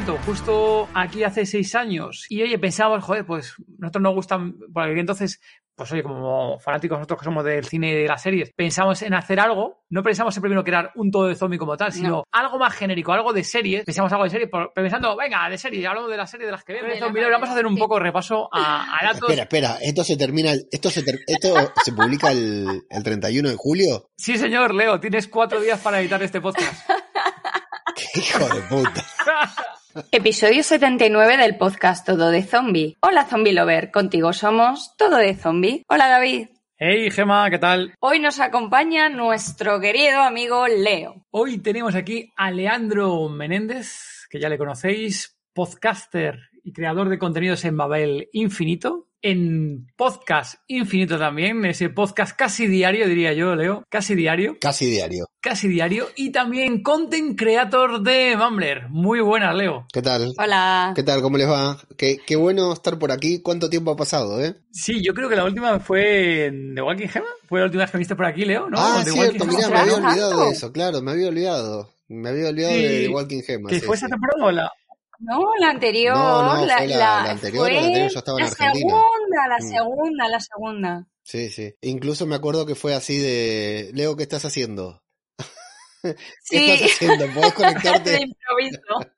[0.00, 4.84] Momento, justo aquí hace seis años, y oye, pensábamos, joder, pues nosotros nos gustan, por
[4.84, 5.40] aquel entonces
[5.76, 9.14] pues oye, como fanáticos nosotros que somos del cine y de las series, pensamos en
[9.14, 12.24] hacer algo, no pensamos en primero crear un todo de zombie como tal, sino No.
[12.32, 16.10] algo más genérico, algo de series, pensamos algo de series, pensando, venga, de series, hablamos
[16.10, 18.48] de las series de las que vemos, la vamos a hacer un poco de repaso
[18.52, 19.22] a, a datos.
[19.28, 23.48] Espera, espera, esto se termina, el- esto se, ter- esto se publica el, el 31
[23.50, 24.10] de julio.
[24.16, 26.88] Sí, señor, Leo, tienes cuatro días para editar este podcast.
[28.14, 29.04] ¡Qué hijo de puta!
[30.12, 32.96] Episodio 79 del podcast Todo de Zombie.
[33.00, 35.84] Hola Zombie Lover, contigo somos Todo de Zombie.
[35.88, 36.48] Hola David.
[36.76, 37.94] hey, Gema, ¿qué tal?
[37.98, 41.26] Hoy nos acompaña nuestro querido amigo Leo.
[41.30, 47.64] Hoy tenemos aquí a Leandro Menéndez, que ya le conocéis, podcaster y creador de contenidos
[47.64, 49.08] en Babel Infinito.
[49.22, 55.26] En Podcast Infinito también, ese podcast casi diario, diría yo, Leo, casi diario, Casi diario.
[55.40, 56.06] casi diario.
[56.16, 58.88] Y también content creator de Mumbler.
[58.88, 59.86] Muy buena, Leo.
[59.92, 60.32] ¿Qué tal?
[60.38, 60.92] Hola.
[60.96, 61.20] ¿Qué tal?
[61.20, 61.76] ¿Cómo les va?
[61.98, 63.42] Qué, qué bueno estar por aquí.
[63.42, 64.54] ¿Cuánto tiempo ha pasado, eh?
[64.72, 67.26] Sí, yo creo que la última fue en The Walking Gema.
[67.46, 68.78] Fue la última vez que viniste por aquí, Leo, ¿no?
[68.80, 71.90] ah, The cierto, Walking mirá, me había olvidado de eso, claro, me había olvidado.
[72.08, 73.68] Me había olvidado Sí, de The Walking Gema.
[73.68, 74.04] ¿Que sí, fue sí.
[74.04, 74.72] esta temporada o la,
[75.20, 76.16] No, la anterior.
[76.16, 78.90] No, no, fue la- la anterior, fue la anterior yo estaba en la Argentina.
[78.90, 79.70] segunda, la Mm.
[79.70, 81.06] segunda, la segunda.
[81.22, 81.74] Sí, sí.
[81.82, 85.02] Incluso me acuerdo que fue así de, Leo, ¿qué estás haciendo?
[86.02, 86.70] ¿Qué Sí.
[86.70, 87.26] estás haciendo?
[87.34, 88.20] ¿Podés de conectarte?
[88.22, 89.12] improviso.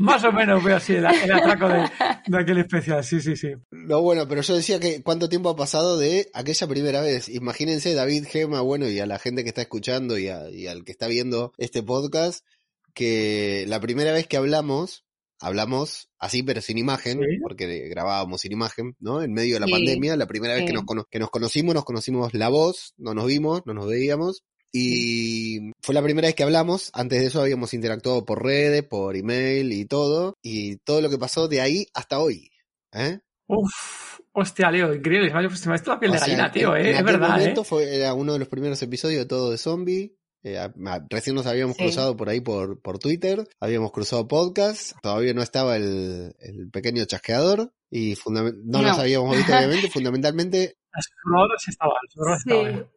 [0.00, 1.90] Más o menos fue así el, el atraco de,
[2.28, 3.48] de aquel especial, sí, sí, sí.
[3.72, 7.28] No, bueno, pero yo decía que cuánto tiempo ha pasado de aquella primera vez.
[7.28, 10.84] Imagínense, David Gema, bueno, y a la gente que está escuchando y, a- y al
[10.84, 12.44] que está viendo este podcast,
[12.94, 15.04] que la primera vez que hablamos,
[15.40, 17.38] hablamos así, pero sin imagen, Sí.
[17.42, 19.22] porque grabábamos sin imagen, ¿no?
[19.22, 21.84] En medio de la Sí, pandemia, la primera vez que nos, que nos conocimos, nos
[21.84, 24.42] conocimos la voz, no nos vimos, no nos veíamos.
[24.72, 26.90] Y fue la primera vez que hablamos.
[26.92, 30.36] Antes de eso habíamos interactuado por redes, por email y todo.
[30.42, 32.50] Y todo lo que pasó de ahí hasta hoy.
[32.92, 33.18] ¿Eh?
[33.46, 35.28] Uf, hostia, Leo, increíble.
[35.30, 36.88] Se me ha se me ha la piel de O gallina, tío, en- eh.
[36.90, 37.40] en Es aquel verdad, eh.
[37.40, 40.17] momento fue, era uno de los primeros episodios de todo de zombie.
[40.44, 40.68] Eh,
[41.10, 41.82] recién nos habíamos Sí.
[41.84, 47.04] cruzado por ahí por, por Twitter, habíamos cruzado podcast, todavía no estaba el, el pequeño
[47.06, 48.88] chasqueador y fundament- no, No.
[48.88, 52.50] nos habíamos visto obviamente, fundamentalmente Las susurradoras estaban, las susurradoras Sí.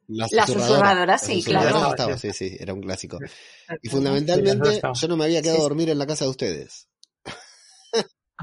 [0.08, 0.48] la La susurradora.
[0.48, 1.90] susurradora, La sí, susurradora claro.
[1.90, 3.20] estaba, sí, sí, era un clásico.
[3.82, 6.88] Y fundamentalmente yo no me había quedado Sí, a dormir en la casa de ustedes.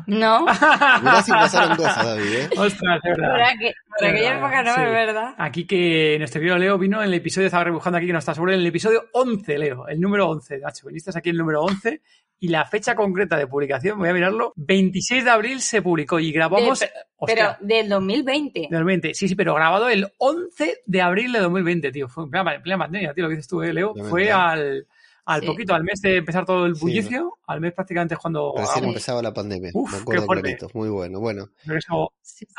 [0.07, 0.47] No,
[1.03, 2.49] Mirá si pasaron cosas, David, ¿eh?
[2.57, 3.53] Ostras, es verdad.
[3.99, 4.81] por aquella época no, Sí.
[4.81, 5.35] es verdad.
[5.39, 8.35] Aquí que nuestro querido Leo vino en el episodio, estaba rebujando aquí que no está
[8.35, 10.87] seguro, en el episodio 11, Leo, el número 11, Nacho.
[10.87, 12.01] Viniste aquí el número 11
[12.41, 16.31] y la fecha concreta de publicación, voy a mirarlo, 26 de abril se publicó y
[16.31, 16.79] grabamos...
[16.79, 16.91] De-
[17.27, 18.61] Pero del 2020.
[18.61, 22.09] de 2020, sí, sí, pero grabado el 11 de abril de 2020, tío.
[22.09, 23.93] Fue en plena, en plena pandemia, tío, lo que dices tú, eh, Leo.
[24.09, 24.87] Fue al,
[25.29, 25.47] al Sí.
[25.47, 28.69] poquito, al mes de empezar todo el Sí, bullicio, al mes prácticamente es cuando Recién
[28.71, 30.43] hagamos empezaba la pandemia, Uf, me qué acuerdo fuerte.
[30.43, 31.49] clarito, muy bueno, bueno.
[31.65, 32.13] regreso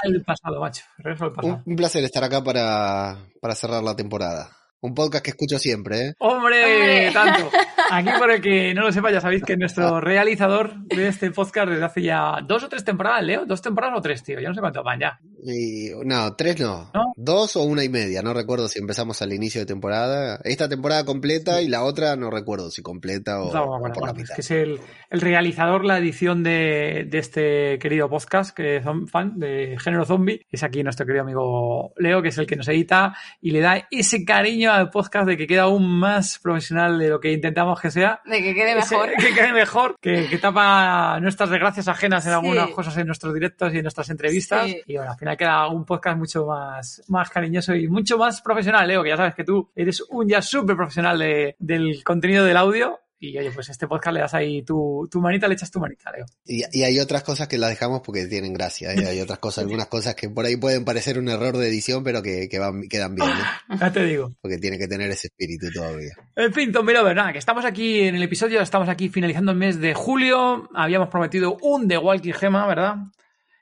[0.04, 0.84] al pasado, macho.
[0.98, 1.56] Regreso al pasado.
[1.56, 4.50] Un, un placer estar acá para, para cerrar la temporada.
[4.82, 6.14] Un podcast que escucho siempre, ¿eh?
[6.20, 7.12] ¡Hombre!
[7.12, 7.50] Tanto.
[7.92, 11.70] Aquí, por el que no lo sepa, ya sabéis que nuestro realizador de este podcast
[11.70, 13.46] desde hace ya dos o tres temporadas, Leo.
[13.46, 14.40] ¿Dos temporadas o tres, tío?
[14.40, 15.20] Yo no sé cuánto van ya.
[15.44, 16.92] Y, no, tres no.
[16.94, 17.14] ¿No?
[17.18, 18.22] Dos o una y media.
[18.22, 20.40] No recuerdo si empezamos al inicio de temporada.
[20.46, 24.06] Esta temporada completa y la otra no recuerdo si completa o, No, o bueno, por
[24.06, 24.36] la bueno, es mitad.
[24.36, 24.80] que es el,
[25.10, 30.46] el realizador, la edición de, de este querido podcast, que es fan de género zombie.
[30.50, 33.88] Es aquí nuestro querido amigo Leo, que es el que nos edita y le da
[33.92, 37.92] ese cariño al podcast de que queda aún más profesional de lo que intentamos que
[37.92, 38.22] sea.
[38.26, 39.10] De que quede mejor.
[39.20, 42.36] que quede mejor, que, que tapa nuestras desgracias ajenas en Sí.
[42.36, 44.66] algunas cosas en nuestros directos y en nuestras entrevistas.
[44.66, 44.82] Sí.
[44.88, 48.88] Y bueno, al final queda un podcast mucho más, más cariñoso y mucho más profesional,
[48.88, 52.58] Leo, que ya sabes que tú eres un ya súper profesional de- del contenido del
[52.58, 53.00] audio.
[53.22, 56.10] Y oye, pues este podcast le das ahí tu, tu manita, le echas tu manita,
[56.12, 56.26] Leo.
[56.46, 59.06] Y, y hay otras cosas que las dejamos porque tienen gracia, ¿eh?
[59.08, 62.24] Hay otras cosas, algunas cosas que por ahí pueden parecer un error de edición, pero
[62.24, 63.78] que, que van, quedan bien, ¿no?
[63.80, 64.34] Ya te digo.
[64.42, 66.14] Porque tiene que tener ese espíritu todavía.
[66.36, 69.58] En fin, Tom Lover, nada, que estamos aquí en el episodio, estamos aquí finalizando el
[69.58, 70.70] mes de julio.
[70.74, 72.96] Habíamos prometido un The Walking Gema, ¿verdad?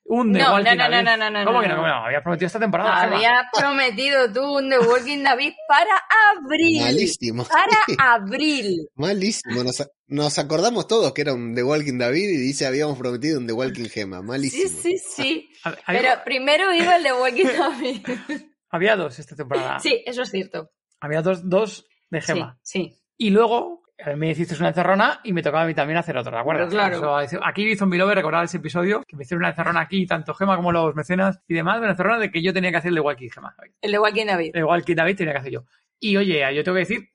[0.10, 1.06] Un The No, Walking no, no, David.
[1.06, 1.76] no, no, no, ¿Cómo no, que no?
[1.76, 1.82] no.
[1.82, 2.06] ¿Cómo no?
[2.06, 3.02] Habías prometido esta temporada.
[3.02, 6.02] Habías prometido tú un The Walking David para
[6.38, 6.82] abril.
[6.82, 7.46] Malísimo.
[7.46, 7.78] Para
[8.16, 8.88] abril.
[8.96, 9.64] Malísimo.
[9.64, 13.48] Nos, nos acordamos todos que era un The Walking David y dice habíamos prometido un
[13.48, 14.20] The Walking Gema.
[14.20, 14.82] Sí, Malísimo.
[14.82, 15.50] sí, sí.
[15.64, 18.08] Había, Pero primero iba el The Walking David.
[18.70, 19.80] había dos esta temporada.
[19.80, 20.72] Sí, eso es cierto.
[21.02, 22.58] Había dos, dos de Gema.
[22.62, 23.02] Sí, sí.
[23.18, 23.82] Y luego
[24.16, 26.68] me hiciste una encerrona y me tocaba a mí también hacer otra, ¿de acuerdo?
[26.70, 27.20] Claro.
[27.20, 30.34] Eso, aquí hizo mi lover recordar ese episodio, que me hicieron una encerrona aquí, tanto
[30.34, 32.96] Gema como los mecenas y demás, una encerrona de que yo tenía que hacer el
[32.96, 33.56] de Walking Gema.
[33.82, 34.56] El Walking David.
[34.56, 35.66] Igual que David tenía que hacer yo.
[36.00, 37.10] Y oye, yo tengo que decir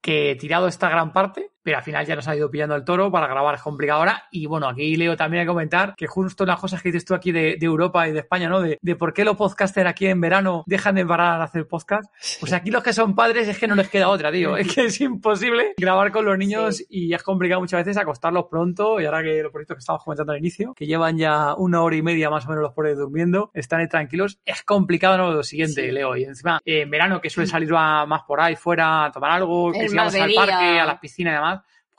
[0.00, 2.84] que he tirado esta gran parte, pero al final ya nos ha ido pillando el
[2.84, 4.24] toro para grabar es complicado ahora.
[4.30, 7.32] Y bueno, aquí Leo también a comentar que justo las cosas que dices tú aquí
[7.32, 8.60] de, de Europa y de España, ¿no?
[8.60, 12.12] De, de por qué los podcasters aquí en verano dejan de parar a hacer podcast.
[12.38, 14.56] Pues aquí los que son padres es que no les queda otra, tío.
[14.56, 16.86] Es que es imposible grabar con los niños Sí.
[16.90, 19.00] y es complicado muchas veces acostarlos pronto.
[19.00, 21.96] Y ahora que los proyectos que estábamos comentando al inicio, que llevan ya una hora
[21.96, 25.32] y media más o menos los pobres durmiendo, están ahí tranquilos, es complicado, ¿no?
[25.32, 25.90] Lo siguiente, Sí.
[25.90, 26.16] Leo.
[26.16, 29.84] Y encima, en verano que suele salir más por ahí fuera a tomar algo, que
[29.84, 31.53] Es si vamos más al parque, a la piscina y demás.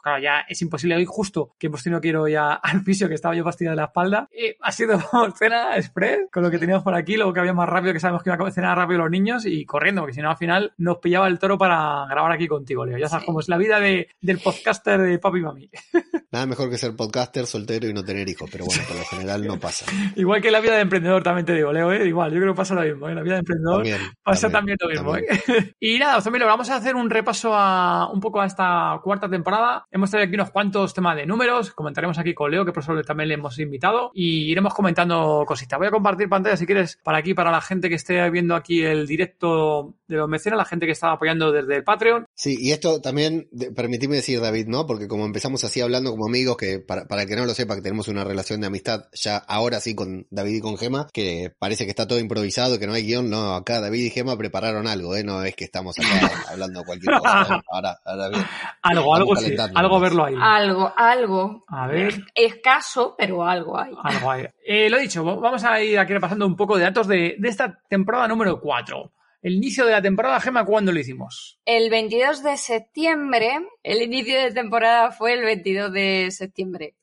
[0.05, 0.95] Claro, ya es imposible.
[0.95, 3.75] Hoy justo que hemos tenido que ir hoy a- al fisio, que estaba yo fastidiado
[3.75, 4.99] de la espalda, eh, ha sido
[5.35, 8.21] cena express con lo que teníamos por aquí, luego que había más rápido, que sabemos
[8.21, 10.99] que iba a cenar rápido los niños y corriendo, porque si no al final nos
[10.99, 12.99] pillaba el toro para grabar aquí contigo, Leo.
[12.99, 13.25] Ya sabes Sí.
[13.25, 15.69] cómo es la vida de, del podcaster de papi y mami.
[16.31, 19.47] Nada mejor que ser podcaster, soltero y no tener hijos, pero bueno, por lo general
[19.47, 19.85] no pasa.
[20.17, 22.05] Igual que la vida de emprendedor también te digo, Leo, ¿eh?
[22.07, 23.15] igual, yo creo que pasa lo mismo, ¿eh?
[23.15, 24.01] la vida de emprendedor También.
[24.21, 25.33] Pasa también, lo mismo, también.
[25.47, 25.73] ¿eh?
[25.79, 29.85] Y nada, Zombielo, vamos a hacer un repaso a un poco a esta cuarta temporada.
[29.95, 33.01] Hemos traído aquí unos cuantos temas de números, comentaremos aquí con Leo, que por eso
[33.03, 35.79] también le hemos invitado, y iremos comentando cositas.
[35.79, 38.83] Voy a compartir pantalla si quieres para aquí, para la gente que esté viendo aquí
[38.83, 42.25] el directo de los mecenas, la gente que está apoyando desde el Patreon.
[42.35, 44.85] Sí, y esto también, permitime decir, David, ¿no?
[44.85, 47.75] Porque como empezamos así hablando como amigos, que para, para el que no lo sepa,
[47.75, 51.53] que tenemos una relación de amistad ya ahora sí con David y con Gema, que
[51.57, 54.87] parece que está todo improvisado, que no hay guion, no, acá David y Gema prepararon
[54.87, 55.23] algo, ¿eh?
[55.23, 56.09] No es que estamos acá
[56.51, 57.61] hablando cualquier cosa.
[57.71, 58.45] Ahora, ahora bien.
[58.81, 60.35] Algo, algo sí, calentando algo verlo ahí.
[60.39, 61.65] Algo, algo.
[61.67, 62.13] A ver.
[62.33, 63.93] Escaso, pero algo hay.
[64.03, 64.47] Algo ahí.
[64.65, 67.79] Eh, lo dicho, vamos a ir aquí repasando un poco de datos de, de esta
[67.89, 69.11] temporada número 4.
[69.41, 71.59] El inicio de la temporada, Gema, ¿cuándo lo hicimos?
[71.65, 76.95] El 22 de septiembre, el inicio de temporada fue el 22 de septiembre.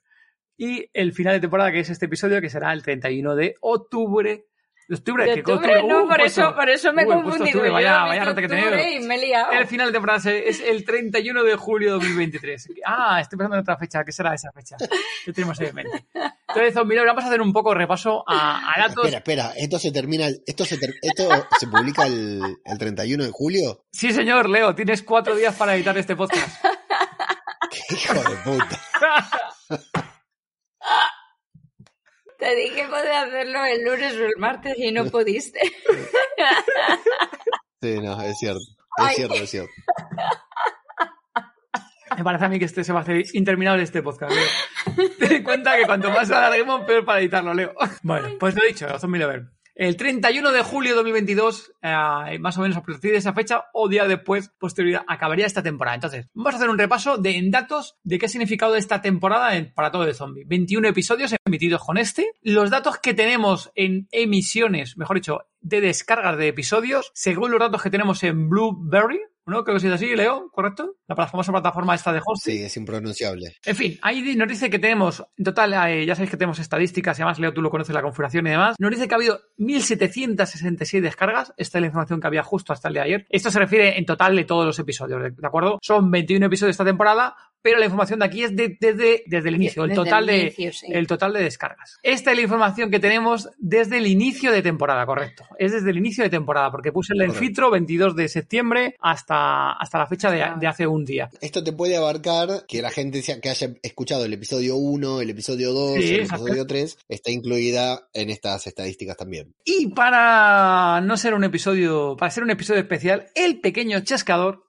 [0.56, 4.46] Y el final de temporada, que es este episodio, que será el 31 de octubre.
[4.92, 5.74] ¿De octubre?
[5.74, 8.12] De no, Uh, por puesto- eso, por eso me he Uh, octubre, Yo vaya- vaya
[8.12, 9.02] visto rata que he octubre tenido.
[9.04, 9.52] y me he liado.
[9.52, 12.68] El final de temporada se- es el 31 de julio de 2023.
[12.84, 14.04] Ah, estoy pensando en otra fecha.
[14.04, 14.76] ¿Qué será esa fecha?
[15.24, 16.04] ¿Qué tenemos ahí en mente?
[16.48, 19.06] Entonces, Zombie, vamos a hacer un poco repaso a, a datos.
[19.06, 21.28] Espera, espera, esto se termina, esto se, ter- esto
[21.58, 23.84] se publica el, el 31 de julio.
[23.92, 26.62] Sí, señor, Leo, tienes cuatro días para editar este podcast.
[27.70, 28.80] ¡Qué hijo de puta!
[32.42, 35.60] Te dije poder hacerlo el lunes o el martes y no pudiste.
[37.80, 38.60] Sí, no, es cierto.
[38.60, 39.14] Es Ay.
[39.16, 39.72] cierto, es cierto.
[42.16, 45.08] Me parece a mí que este se va a hacer interminable este podcast, Leo.
[45.18, 47.74] Ten en cuenta que cuanto más alarguemos, peor para editarlo, Leo.
[48.04, 49.46] Bueno, pues lo dicho, Zombie Lover.
[49.82, 53.64] El 31 de julio de 2022, eh, más o menos a partir de esa fecha
[53.72, 55.96] o día después, posterioridad, acabaría esta temporada.
[55.96, 59.56] Entonces, vamos a hacer un repaso de en datos de qué ha significado esta temporada
[59.56, 60.44] en- para todo de zombie.
[60.46, 62.30] 21 episodios emitidos con este.
[62.42, 67.82] Los datos que tenemos en emisiones, mejor dicho, de descargas de episodios, según los datos
[67.82, 69.64] que tenemos en Blueberry, ¿no?
[69.64, 70.96] Creo que es así, Leo, ¿correcto?
[71.06, 72.54] La famosa plataforma esta de hosting.
[72.54, 73.56] Sí, es impronunciable.
[73.64, 77.18] En fin, ahí nos dice que tenemos, en total, eh, ya sabéis que tenemos estadísticas,
[77.18, 78.76] y además, Leo, tú lo conoces, la configuración y demás.
[78.78, 81.52] Nos dice que ha habido 1.766 descargas.
[81.56, 83.26] Esta es la información que había justo hasta el de ayer.
[83.28, 85.78] Esto se refiere en total de todos los episodios, ¿de de acuerdo?
[85.82, 89.48] Son 21 episodios de esta temporada, pero la información de aquí es de- desde, desde
[89.48, 90.86] el inicio, el Desde total, el de, inicio, sí.
[90.90, 91.98] el total de descargas.
[92.02, 95.44] Esta es la información que tenemos desde el inicio de temporada, correcto.
[95.58, 97.38] Es desde el inicio de temporada, porque puse el Correcto.
[97.38, 101.30] filtro 22 de septiembre hasta, hasta la fecha de, de hace un día.
[101.40, 105.30] Esto te puede abarcar que la gente sea- que haya escuchado el episodio 1, el
[105.30, 106.44] episodio 2, Sí, el exacto.
[106.44, 109.54] episodio 3, está incluida en estas estadísticas también.
[109.64, 114.64] Y para no ser un episodio, para ser un episodio especial, el pequeño chascador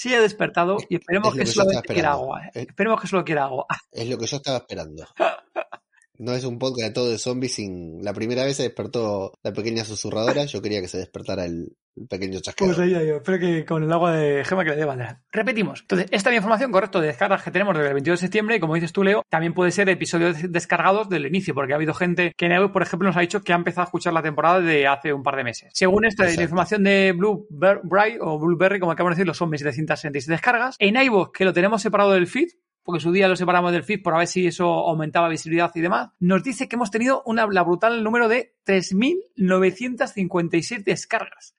[0.00, 2.44] se ha despertado y esperemos Es que que solo quiera agua.
[2.46, 2.50] ¿eh?
[2.54, 3.66] Es- Esperemos que solo quiera agua.
[3.90, 5.04] Es lo que yo estaba esperando.
[6.18, 8.02] No es un podcast de todo de zombies sin...
[8.02, 12.08] La primera vez se despertó la pequeña susurradora, yo quería que se despertara el, el
[12.08, 12.66] pequeño chasqueo.
[12.66, 15.22] Pues ahí, espero que con el agua de gema que le dé bandera.
[15.30, 15.82] Repetimos.
[15.82, 18.56] Entonces, esta es la información, correcto, de descargas que tenemos desde el 22 de septiembre
[18.56, 21.94] y como dices tú, Leo, también puede ser episodios descargados del inicio, porque ha habido
[21.94, 24.60] gente que en por ejemplo, nos ha dicho que ha empezado a escuchar la temporada
[24.60, 25.70] de hace un par de meses.
[25.74, 30.76] Según esta la información de Blueberry o Blueberry, como acabamos de decirlo, son 1766 descargas.
[30.78, 32.48] En iVoox, que lo tenemos separado del feed,
[32.88, 35.82] porque su día lo separamos del feed por a ver si eso aumentaba visibilidad y
[35.82, 41.54] demás, nos dice que hemos tenido una, la brutal número de 3.957 descargas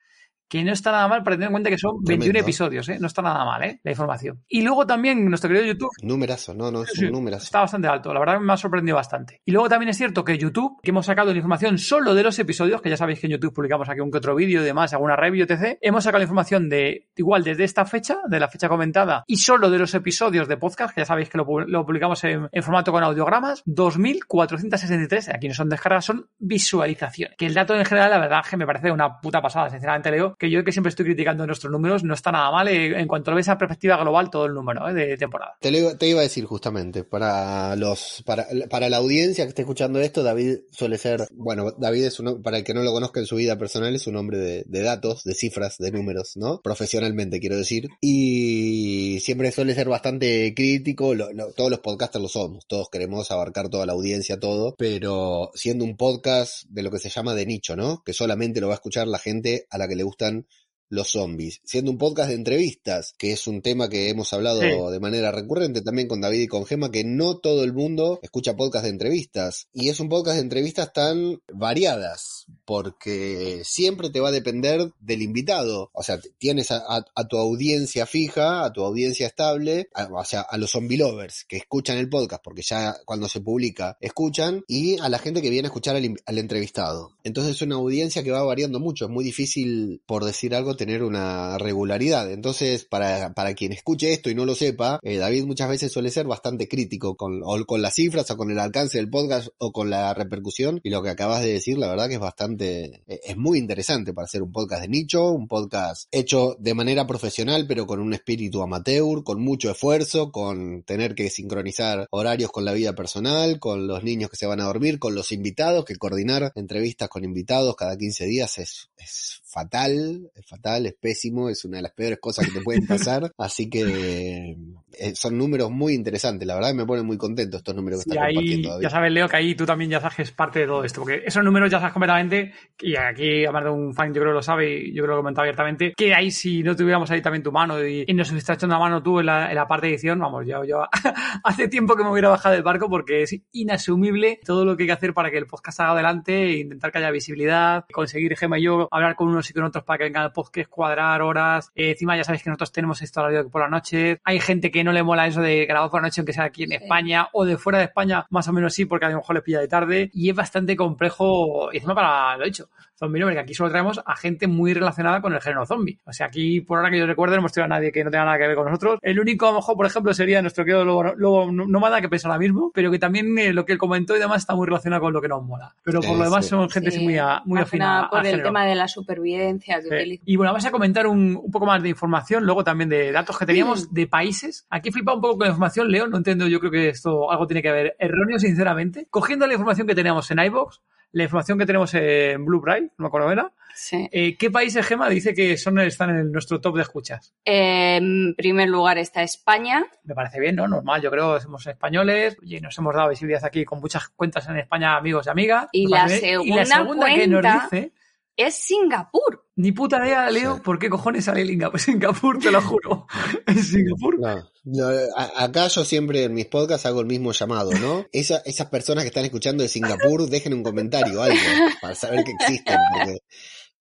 [0.50, 2.98] que no está nada mal para tener en cuenta que son 21 episodios, ¿eh?
[3.00, 3.80] No está nada mal, ¿eh?
[3.84, 4.44] La información.
[4.48, 5.92] Y luego también nuestro querido YouTube.
[6.02, 7.46] Numerazo, no, no, es un numerazo.
[7.46, 9.42] Está bastante alto, la verdad me ha sorprendido bastante.
[9.46, 12.38] Y luego también es cierto que YouTube, que hemos sacado la información solo de los
[12.40, 14.92] episodios, que ya sabéis que en YouTube publicamos aquí un que otro vídeo y demás,
[14.94, 15.78] alguna review, etc.
[15.82, 19.70] Hemos sacado la información de, igual, desde esta fecha, de la fecha comentada, y solo
[19.70, 23.64] de los episodios de podcast, que ya sabéis que lo, publicamos en, formato con audiogramas,
[23.66, 27.38] 2.463, aquí no son descargas, son visualizaciones.
[27.38, 30.36] Que el dato en general, la verdad, que me parece una puta pasada, sinceramente, Leo,
[30.40, 33.32] que yo que siempre estoy criticando nuestros números, no está nada mal eh, en cuanto
[33.32, 35.58] lo ves a perspectiva global todo el número eh, de temporada.
[35.60, 40.24] Te, iba a decir justamente, para los para, para la audiencia que esté escuchando esto,
[40.24, 43.36] David suele ser, bueno, David es uno, para el que no lo conozca en su
[43.36, 46.62] vida personal, es un hombre de, datos, de cifras, de números, ¿no?
[46.62, 47.90] Profesionalmente, quiero decir.
[48.00, 48.89] Y
[49.20, 51.14] siempre suele ser bastante crítico,
[51.56, 55.98] todos los podcasters lo somos, todos queremos abarcar toda la audiencia, todo, pero siendo un
[55.98, 58.04] podcast de lo que se llama de nicho, ¿no?
[58.04, 60.48] Que solamente lo va a escuchar la gente a la que le gustan
[60.90, 64.60] los zombies, siendo un podcast de entrevistas, que es un tema que hemos hablado
[64.92, 68.56] de manera recurrente también con David y con Gema, que no todo el mundo escucha
[68.56, 69.68] podcast de entrevistas.
[69.74, 75.22] Y es un podcast de entrevistas tan variadas, porque siempre te va a depender del
[75.22, 75.92] invitado.
[75.94, 80.72] O sea, tienes a, tu audiencia fija, a tu audiencia estable, o sea, a los
[80.72, 85.20] zombie lovers que escuchan el podcast, porque ya cuando se publica escuchan, y a la
[85.20, 87.12] gente que viene a escuchar al, al entrevistado.
[87.24, 91.04] Entonces es una audiencia que va variando mucho, es muy difícil, por decir algo, tener
[91.04, 92.32] una regularidad.
[92.32, 96.10] Entonces, para, para quien escuche esto y no lo sepa, eh, David muchas veces suele
[96.10, 99.90] ser bastante crítico con, con las cifras o con el alcance del podcast o con
[99.90, 100.80] la repercusión.
[100.82, 104.14] Y lo que acabas de decir, la verdad que es bastante, eh, es muy interesante
[104.14, 108.14] para hacer un podcast de nicho, un podcast hecho de manera profesional, pero con un
[108.14, 113.86] espíritu amateur, con mucho esfuerzo, con tener que sincronizar horarios con la vida personal, con
[113.86, 117.76] los niños que se van a dormir, con los invitados, que coordinar entrevistas con invitados
[117.76, 122.20] cada 15 días es, es fatal, es fatal, es pésimo, es una de las peores
[122.20, 123.32] cosas que te pueden pasar.
[123.38, 124.58] Así que
[124.98, 128.28] eh, son números muy interesantes, la verdad me ponen muy contento estos números que están
[128.28, 128.82] compartiendo.
[128.82, 131.44] Ya sabes, Leo, que ahí tú también ya sabes parte de todo esto, porque esos
[131.44, 134.88] números ya sabes completamente, y aquí, además de un fan, yo creo que lo sabe
[134.88, 137.44] y yo creo que lo he comentado abiertamente, que ahí si no tuviéramos ahí también
[137.44, 140.46] tu mano y, nos hubiera echando la mano tú en la, parte de edición, vamos,
[140.46, 140.84] yo, yo
[141.44, 144.88] hace tiempo que me hubiera bajado del barco porque es inasumible todo lo que hay
[144.88, 148.64] que hacer para que el podcast salga adelante, intentar que haya visibilidad, conseguir Gema y
[148.64, 151.72] yo hablar con unos y con otros para que venga el podcast, cuadrar horas.
[151.76, 154.20] Eh, encima ya sabéis que nosotros tenemos esto a la por la noche.
[154.24, 156.64] Hay gente que no le mola eso de grabar por la noche, aunque sea aquí
[156.64, 159.36] en España o de fuera de España, más o menos sí, porque a lo mejor
[159.36, 160.10] les pilla de tarde.
[160.14, 162.70] Y es bastante complejo, y encima para lo hecho
[163.00, 166.00] Zombie que aquí solo traemos a gente muy relacionada con el género zombie.
[166.06, 168.12] O sea, aquí, por ahora que yo recuerdo, no hemos tenido a nadie que no
[168.12, 169.00] tenga nada que ver con nosotros.
[169.02, 172.28] El único, a lo mejor, por ejemplo, sería nuestro querido Lobo, no manda que piensa
[172.28, 175.02] ahora mismo, pero que también eh, lo que él comentó y demás está muy relacionado
[175.02, 175.74] con lo que nos mola.
[175.84, 178.08] Pero por lo demás son gente muy, muy afina.
[178.12, 181.66] Por el tema de la supervivencia que Y bueno, vamos a comentar un, un, poco
[181.66, 184.66] más de información, luego también de datos que teníamos de países.
[184.70, 187.48] Aquí flipa un poco con la información, Leo, no entiendo, yo creo que esto algo
[187.48, 189.08] tiene que ver erróneo, sinceramente.
[189.10, 190.80] Cogiendo la información que teníamos en iVoox,
[191.12, 193.52] la información que tenemos en Blue Bright, no me acuerdo era.
[193.76, 194.10] Sí.
[194.12, 197.34] Eh, ¿Qué países, Gema, dice que son, están en nuestro top de escuchas?
[197.46, 199.86] en primer lugar está España.
[200.04, 200.68] Me parece bien, ¿no?
[200.68, 204.48] Normal, yo creo que somos españoles y nos hemos dado visibilidad aquí con muchas cuentas
[204.50, 205.68] en España, amigos y amigas.
[205.72, 207.92] Y, la segunda, cuenta que nos dice
[208.36, 209.46] es Singapur.
[209.56, 211.46] Ni puta idea, Leo, por qué cojones sale
[211.78, 213.06] Singapur, te lo juro.
[213.46, 214.20] ¿Es Singapur?
[214.64, 214.88] No,
[215.36, 218.06] acá yo siempre en mis podcasts hago el mismo llamado, ¿no?
[218.12, 221.38] esas personas que están escuchando de Singapur, dejen un comentario, algo,
[221.82, 223.20] para saber que existen, porque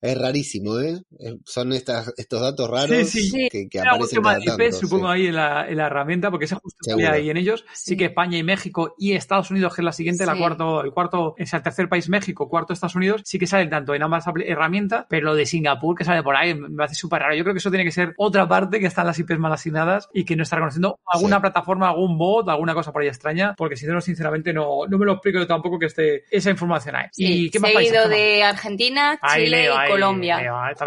[0.00, 1.00] es rarísimo, ¿eh?
[1.44, 3.12] Son estas, estos datos raros
[3.50, 7.30] que, que aparecen cada tanto, supongo, ahí en la, en la, herramienta, porque justo ahí
[7.30, 7.64] en ellos.
[7.72, 7.96] Sí.
[7.96, 11.34] que España y México y Estados Unidos, que es la siguiente, la cuarto, el cuarto,
[11.36, 15.06] es el tercer país México, cuarto Estados Unidos, sí que salen tanto en ambas herramientas,
[15.08, 17.34] pero lo de Singapur, que sale por ahí, me hace súper raro.
[17.34, 20.08] Yo creo que eso tiene que ser otra parte que están las IPs mal asignadas
[20.12, 23.76] y que no está reconociendo alguna plataforma, algún bot, alguna cosa por ahí extraña, porque
[23.76, 27.06] si no, sinceramente, no, no me lo explico yo tampoco que esté esa información ahí.
[27.16, 30.36] ¿Y qué más Seguido de Argentina, Chile, ahí, Colombia.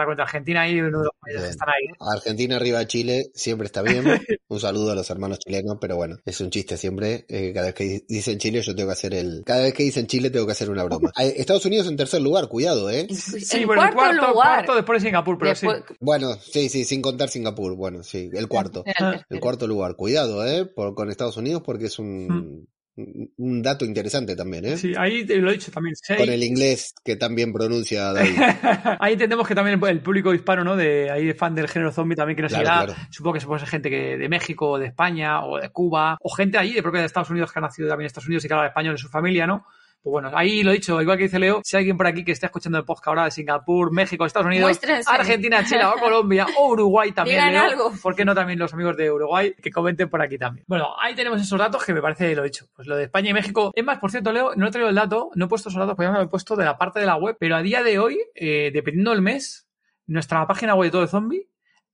[0.06, 1.88] cuenta, Argentina ahí, uno de los países están ahí.
[2.16, 4.04] Argentina arriba Chile siempre está bien.
[4.48, 7.26] Un saludo a los hermanos chilenos, pero bueno, es un chiste siempre.
[7.30, 9.44] eh, cada vez que di- dicen Chile, yo tengo que hacer el.
[9.46, 11.12] Cada vez que dicen Chile, tengo que hacer una broma.
[11.18, 13.08] Estados Unidos en tercer lugar, cuidado, ¿eh?
[13.10, 14.34] Sí, en bueno, el cuarto cuarto, lugar.
[14.56, 15.96] cuarto después de Singapur, pero Después- sí.
[16.00, 17.76] Bueno, sí, sí, sin contar Singapur.
[17.76, 18.84] Bueno, sí, el cuarto.
[18.86, 18.94] El
[19.30, 19.96] El cuarto lugar.
[19.96, 20.66] Cuidado, ¿eh?
[20.66, 24.78] Por, con Estados Unidos, porque es un, un- dato interesante también, ¿eh?
[24.78, 25.96] Sí, ahí te lo he dicho también.
[25.96, 26.20] seis.
[26.20, 28.36] Con el inglés que tan bien pronuncia David.
[29.00, 30.76] ahí entendemos que también el público hispano, ¿no?
[30.76, 32.96] De ahí de fan del género zombie también que nos Claro, claro.
[33.10, 36.18] Supongo que se puede ser gente que de México, o de España, o de Cuba,
[36.22, 38.46] o gente allí de propia de Estados Unidos que ha nacido también en Estados Unidos
[38.46, 39.66] y que habla español en su familia, ¿no?
[40.04, 42.24] Pues bueno, ahí lo he dicho, igual que dice Leo, si hay alguien por aquí
[42.26, 45.08] que esté escuchando el podcast ahora de Singapur, México, Estados Unidos, Muéstrense.
[45.12, 47.94] Argentina, Chile o Colombia o Uruguay también, Digan Leo, algo.
[48.02, 50.66] ¿por qué no también los amigos de Uruguay que comenten por aquí también?
[50.68, 52.66] Bueno, ahí tenemos esos datos que me parece lo dicho.
[52.76, 53.72] Pues lo de España y México.
[53.76, 55.96] Es más, por cierto, Leo, no he traído el dato, no he puesto esos datos,
[55.96, 58.72] podríamos haber puesto de la parte de la web, pero a día de hoy, eh,
[58.74, 59.68] dependiendo del mes,
[60.08, 61.48] nuestra página web de todo de zombie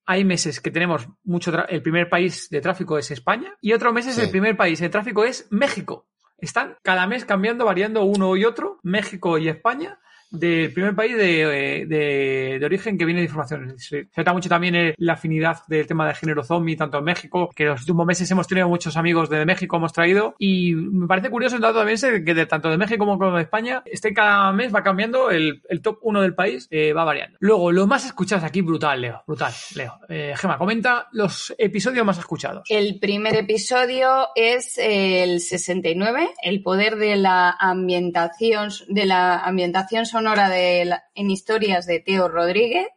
[0.09, 3.91] hay meses que tenemos mucho tra- el primer país de tráfico es España y otros
[3.93, 4.21] meses Sí.
[4.21, 6.06] el primer país de tráfico es México.
[6.37, 9.99] Están cada mes cambiando, variando uno y otro, México y España,
[10.31, 11.41] del primer país de,
[11.81, 13.75] eh, de- de origen que viene de información.
[13.77, 17.49] Se nota mucho también eh, la afinidad del tema de género zombie, tanto en México,
[17.55, 21.07] que en los últimos meses hemos tenido muchos amigos de México, hemos traído, y me
[21.07, 24.51] parece curioso el dato también que de, tanto de México como de España, este cada
[24.51, 27.37] mes va cambiando, el, el top 1 del país eh, va variando.
[27.39, 29.93] Luego, lo más escuchados aquí, brutal, Leo, brutal, Leo.
[30.09, 32.63] Eh, Gema, comenta los episodios más escuchados.
[32.69, 40.49] El primer episodio es el 69, el poder de la ambientación, de la ambientación sonora
[40.49, 42.87] de la- en historias de Teo Rodríguez,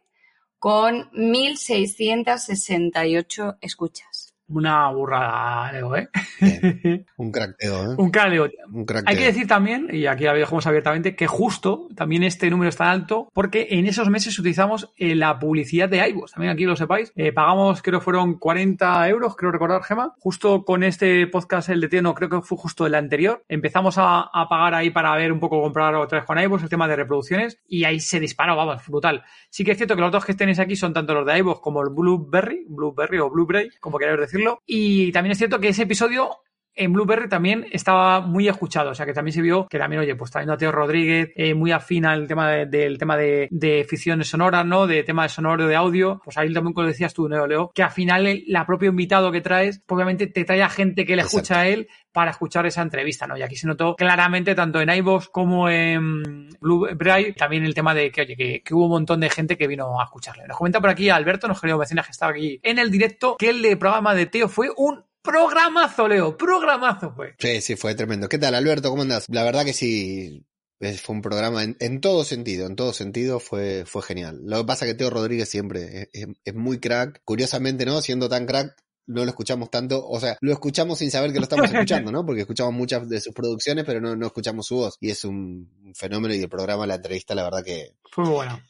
[0.57, 4.10] con 1.668 escuchas.
[4.51, 6.09] Una burrada, Leo, ¿eh?
[6.39, 7.05] Bien.
[7.17, 7.95] Un crackeo, ¿eh?
[7.97, 8.49] Un cara, Leo.
[8.71, 9.09] Un crackeo.
[9.09, 12.77] Hay que decir también, y aquí lo dejamos abiertamente, que justo también este número es
[12.77, 16.31] tan alto porque en esos meses utilizamos eh, la publicidad de iVoox.
[16.33, 17.11] También aquí lo sepáis.
[17.15, 20.13] Eh, pagamos, creo fueron 40 euros, creo recordar, Gema.
[20.19, 23.43] Justo con este podcast, el de Teo, no creo que fue justo el anterior.
[23.47, 26.69] Empezamos a, a pagar ahí para ver un poco, comprar otra vez con iVoox el
[26.69, 29.23] tema de reproducciones y ahí se disparó, vamos, brutal.
[29.49, 31.61] Sí que es cierto que los dos que tenéis aquí son tanto los de iVoox
[31.61, 34.40] como el Blueberry, Blueberry o Blueberry, como queráis decirlo.
[34.65, 36.37] Y también es cierto que ese episodio
[36.75, 40.15] en Blueberry también estaba muy escuchado, o sea que también se vio que también, oye,
[40.15, 43.85] pues trayendo a Teo Rodríguez, eh, muy afín al tema de- del tema de, de
[43.87, 44.87] ficciones sonoras, ¿no?
[44.87, 47.83] De tema de sonoro, de audio, pues ahí también como decías tú, Neo Leo, que
[47.83, 51.15] al final el la propio invitado que traes, pues obviamente te trae a gente que
[51.15, 51.37] le Exacto.
[51.39, 53.37] escucha a él para escuchar esa entrevista, ¿no?
[53.37, 58.11] Y aquí se notó claramente tanto en iVoox como en Blueberry también el tema de
[58.11, 60.47] que, oye, que, que hubo un montón de gente que vino a escucharle.
[60.47, 63.49] Nos comenta por aquí Alberto, nos querido mecenas que estaba aquí en el directo, que
[63.49, 67.35] el de programa de Teo fue un programazo, Leo, programazo fue.
[67.39, 68.27] Sí, sí, fue tremendo.
[68.29, 68.89] ¿Qué tal, Alberto?
[68.89, 69.25] ¿Cómo andás?
[69.29, 70.45] La verdad que sí,
[70.79, 74.39] fue un programa en, en todo sentido, en todo sentido fue, fue genial.
[74.43, 77.21] Lo que pasa es que Teo Rodríguez siempre es, es- es muy crack.
[77.23, 78.01] Curiosamente, ¿no?
[78.01, 78.75] Siendo tan crack,
[79.07, 82.25] no lo escuchamos tanto, o sea, lo escuchamos sin saber que lo estamos escuchando, ¿no?
[82.25, 84.95] Porque escuchamos muchas de sus producciones, pero no, no escuchamos su voz.
[85.01, 88.61] Y es un fenómeno y el programa, la entrevista, la verdad que Fue bueno.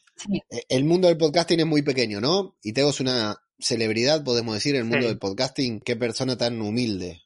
[0.50, 2.56] eh, el mundo del podcasting es muy pequeño, ¿no?
[2.64, 5.08] Y Teo es una celebridad, podemos decir, en el mundo Sí.
[5.08, 5.80] del podcasting.
[5.82, 7.21] Qué persona tan humilde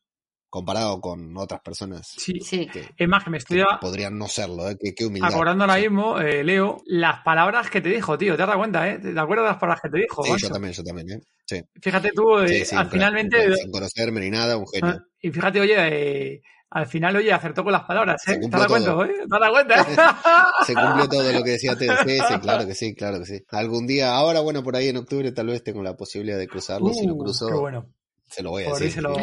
[0.50, 2.40] comparado con otras personas Sí.
[2.40, 2.68] Sí.
[2.68, 4.78] que, Es más, que me estoy a- podrían no serlo, ¿eh?
[4.80, 5.34] Qué, qué humildad.
[5.34, 5.82] acordando ahora Sí.
[5.82, 8.38] mismo, eh, Leo, las palabras que te dijo, tío.
[8.38, 9.00] ¿Te dado cuenta, eh?
[9.00, 10.24] ¿Te acuerdas de las palabras que te dijo?
[10.24, 10.48] Sí, macho?
[10.48, 11.20] yo también, yo también, ¿eh?
[11.46, 13.54] Sí, Fíjate tú, eh, sí, sí, al finalmente.
[13.58, 14.96] sin conocerme ni nada, un genio.
[14.98, 16.42] Ah, Y fíjate, oye, eh,
[16.76, 18.40] al final, oye, acertó con las palabras, Se ¿eh?
[18.42, 19.14] ¿Te dado cuenta, eh?
[19.30, 19.86] ¿Te has dado cuenta?
[20.66, 23.40] Se cumplió todo lo que decía sí, claro que sí, claro que sí.
[23.52, 26.94] Algún día, ahora, bueno, por ahí en octubre tal vez tengo la posibilidad de cruzarlo.
[26.94, 27.90] si lo Uh, cruzo, Qué bueno.
[28.28, 28.88] se lo voy a Por decir.
[28.88, 29.16] díselo.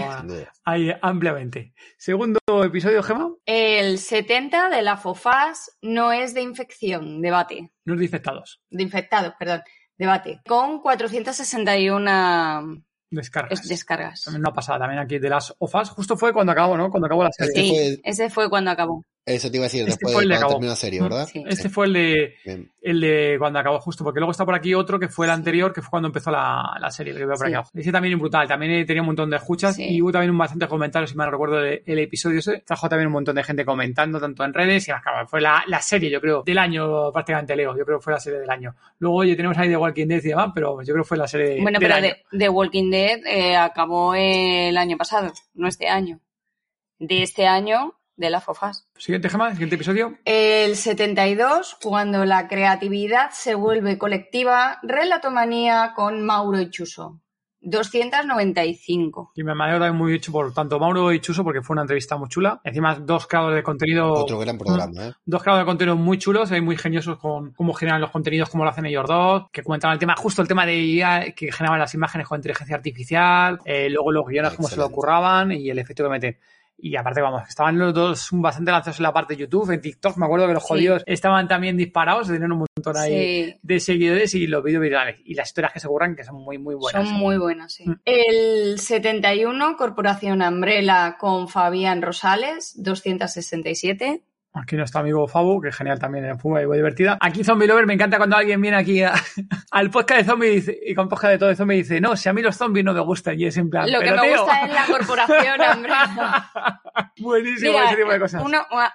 [0.64, 1.74] Ahí, ampliamente.
[1.98, 7.70] Segundo episodio, Gema, El 70 de la FOFAS no es de infección, debate.
[7.84, 8.62] no es de infectados.
[8.70, 9.60] De infectados, perdón,
[9.98, 10.40] debate.
[10.46, 13.60] Con 461 Descargas.
[13.60, 14.22] es- descargas.
[14.22, 15.90] También una pasada, también aquí de las OFAS.
[15.90, 16.90] Justo fue cuando acabó, ¿no?
[16.90, 17.52] Cuando acabó la serie.
[17.54, 19.04] Sí, ese fue cuando acabó.
[19.24, 21.00] Eso te iba a decir, Este después fue el de de cuando terminó la serie,
[21.00, 21.28] ¿verdad?
[21.30, 21.44] Sí.
[21.46, 22.72] Este fue el de, Bien.
[22.80, 25.72] el de cuando acabó justo, porque luego está por aquí otro que fue el anterior,
[25.72, 27.54] que fue cuando empezó la, la serie, el que veo por Sí.
[27.54, 27.68] aquí.
[27.74, 29.86] Ese también es brutal, también tenía un montón de escuchas Sí.
[29.94, 32.64] y hubo también un bastante comentarios, si mal no recuerdo el, el episodio ese.
[32.66, 35.80] Trajo también un montón de gente comentando, tanto en redes y claro, fue la, la
[35.80, 37.76] serie, yo creo, del año prácticamente, Leo.
[37.78, 38.74] Yo creo que fue la serie del año.
[38.98, 41.28] Luego, oye, tenemos ahí The Walking Dead y demás, pero yo creo que fue la
[41.28, 42.14] serie Bueno, del pero año.
[42.32, 46.18] de, The Walking Dead eh, acabó el año pasado, no este año.
[46.98, 48.88] De este año, de la FOFAS.
[48.96, 50.18] Siguiente, Gema, siguiente episodio.
[50.24, 57.20] El 72, cuando la creatividad se vuelve colectiva, relatomanía con Mauro y Chuso.
[57.62, 59.32] 295.
[59.36, 62.28] Y me alegro muy mucho por tanto Mauro y Chuso porque fue una entrevista muy
[62.28, 62.60] chula.
[62.64, 64.12] Encima, dos creadores de contenido.
[64.12, 65.12] Otro gran programa, ¿eh?
[65.24, 68.64] Dos creadores de contenido muy chulos y muy geniosos con cómo generan los contenidos, cómo
[68.64, 71.78] lo hacen ellos dos, que cuentan el tema, justo el tema de IA, que generaban
[71.78, 75.78] las imágenes con inteligencia artificial, eh, luego los guiones, cómo se lo curraban y el
[75.78, 76.38] efecto que meten.
[76.84, 80.16] Y aparte, vamos, estaban los dos bastante lanzados en la parte de YouTube, en TikTok.
[80.16, 84.48] Me acuerdo que los jodidos estaban también disparados, tenían un montón ahí de seguidores y
[84.48, 85.20] los vídeos virales.
[85.24, 87.08] Y las historias que se ocurran que son muy, muy buenas.
[87.08, 87.88] Son muy buenas, sí.
[87.88, 88.00] Mm.
[88.04, 94.24] El 71, Corporación Umbrella con Fabián Rosales, 267.
[94.54, 97.16] Aquí nuestro amigo Fabu, que es genial también en fútbol y muy divertida.
[97.20, 99.02] Aquí Zombie Lover, me encanta cuando alguien viene aquí
[99.70, 102.28] al podcast de zombies y con podcast de todo de zombies y dice, no, si
[102.28, 103.40] a mí los zombies no me gustan.
[103.40, 105.92] Y es en plan, Lo que me gusta es la corporación, hombre.
[107.18, 108.42] Buenísimo ese tipo de cosas.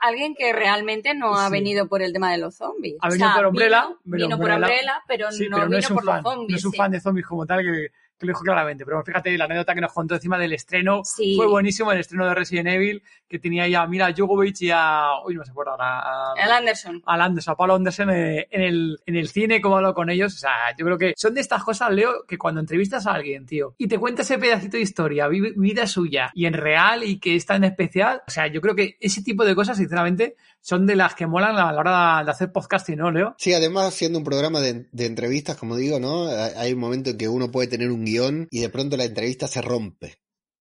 [0.02, 2.98] alguien que realmente no ha venido por el tema de los zombies.
[3.02, 3.90] Ha venido por Umbrella.
[4.04, 6.52] Vino, por Umbrella, pero, no, vino por los zombies.
[6.52, 7.92] No es un fan de zombies como tal que
[8.26, 8.86] lo dijo claramente.
[8.86, 12.34] Pero fíjate, la anécdota que nos contó encima del estreno fue buenísimo, el estreno de
[12.34, 15.10] Resident Evil, que tenía ahí a Mira Jogovic y a.
[15.26, 16.34] Uy, no se acuerda ahora.
[16.34, 17.02] Al Anderson.
[17.06, 20.34] Al Anderson, a Pablo Anderson eh, en el, en el cine, como hablo con ellos.
[20.36, 23.46] O sea, yo creo que son de estas cosas, Leo, que cuando entrevistas a alguien,
[23.46, 27.36] tío, y te cuenta ese pedacito de historia, vida suya, y en real, y que
[27.36, 30.96] es tan especial, o sea, yo creo que ese tipo de cosas, sinceramente, son de
[30.96, 33.36] las que molan a la hora de hacer podcasting, ¿no, Leo?
[33.38, 36.28] Sí, además, siendo un programa de, entrevistas, como digo, ¿no?
[36.28, 39.48] Hay un momento en que uno puede tener un guion y de pronto la entrevista
[39.48, 40.18] se rompe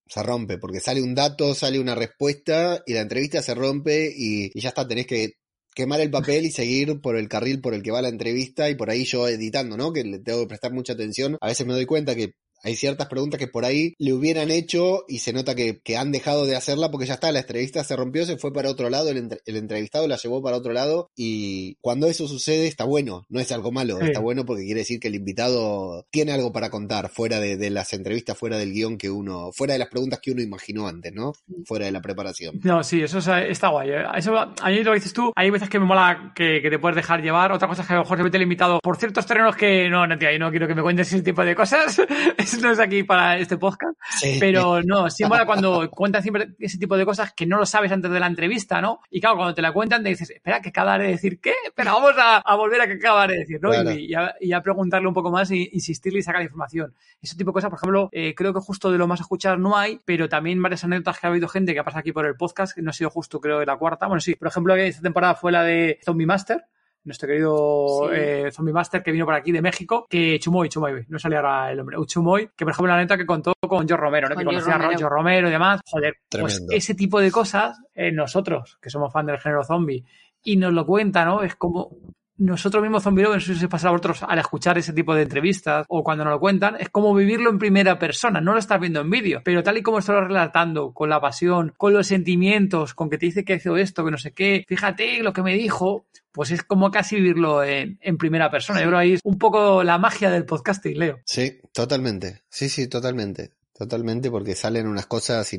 [0.08, 4.58] se rompe, porque sale un dato, sale una respuesta y la entrevista se rompe y,
[4.58, 5.32] ya está, tenés que
[5.74, 8.76] quemar el papel y seguir por el carril por el que va la entrevista y
[8.76, 9.92] por ahí yo editando, ¿no?
[9.92, 11.36] Que le tengo que prestar mucha atención.
[11.40, 15.04] A veces me doy cuenta que hay ciertas preguntas que por ahí le hubieran hecho
[15.08, 18.26] y se nota que, han dejado de hacerla porque ya está, la entrevista se rompió,
[18.26, 22.28] se fue para otro lado, el, entrevistado la llevó para otro lado y cuando eso
[22.28, 26.04] sucede está bueno, no es algo malo, está bueno porque quiere decir que el invitado
[26.10, 29.78] tiene algo para contar fuera de, las entrevistas, fuera del guion que uno, fuera de
[29.78, 31.32] las preguntas que uno imaginó antes, ¿no?
[31.64, 32.60] Fuera de la preparación.
[32.62, 33.90] No, sí, eso está guay.
[33.90, 34.04] ¿eh?
[34.16, 37.22] Eso, a mí lo dices tú, hay veces que me mola que, te puedes dejar
[37.22, 39.56] llevar, otra cosa es que a lo mejor se mete el invitado por ciertos terrenos
[39.56, 42.00] que no, no, tío, no quiero que me cuentes ese tipo de cosas.
[42.62, 43.98] no es aquí para este podcast,
[44.38, 48.10] pero no, siempre cuando cuentan siempre ese tipo de cosas que no lo sabes antes
[48.10, 49.00] de la entrevista, ¿no?
[49.10, 51.92] Y claro, cuando te la cuentan te dices, espera, que acabaré de decir qué, pero
[51.94, 53.72] vamos a, volver a que acabaré de decir, ¿no?
[53.92, 54.14] Y,
[54.52, 56.94] a, preguntarle un poco más e insistirle y sacar información.
[57.20, 59.76] Ese tipo de cosas, por ejemplo, eh, creo que justo de lo más escuchar no
[59.76, 62.36] hay, pero también varias anécdotas que ha habido gente que ha pasado aquí por el
[62.36, 64.06] podcast, que no ha sido justo, creo, de la cuarta.
[64.06, 66.64] Bueno, sí, por ejemplo, esta temporada fue la de Zombie Master,
[67.06, 71.18] nuestro querido eh, Zombie Master que vino por aquí de México, que Chumoy, Chumoy, no
[71.18, 74.28] salía ahora el nombre, Chumoy, que por ejemplo la neta que contó con Joe Romero,
[74.28, 74.36] ¿no?
[74.36, 75.80] que conocía a Joe Romero y demás.
[75.86, 80.04] Joder, pues ese tipo de cosas, eh, nosotros, que somos fan del género zombie,
[80.42, 81.42] y nos lo cuenta, ¿no?
[81.42, 81.90] Es como
[82.38, 85.22] nosotros mismos zombie no sé si se pasa a vosotros al escuchar ese tipo de
[85.22, 88.80] entrevistas o cuando nos lo cuentan, es como vivirlo en primera persona, no lo estás
[88.80, 92.94] viendo en vídeo, pero tal y como estás relatando, con la pasión, con los sentimientos,
[92.94, 95.54] con que te dice que hizo esto, que no sé qué, fíjate lo que me
[95.54, 98.80] dijo, pues es como casi vivirlo en, primera persona.
[98.80, 101.20] Yo creo ahí es un poco la magia del podcasting, Leo.
[101.24, 102.42] Sí, totalmente.
[102.50, 103.52] Sí, sí, totalmente.
[103.78, 105.50] Totalmente, porque salen unas cosas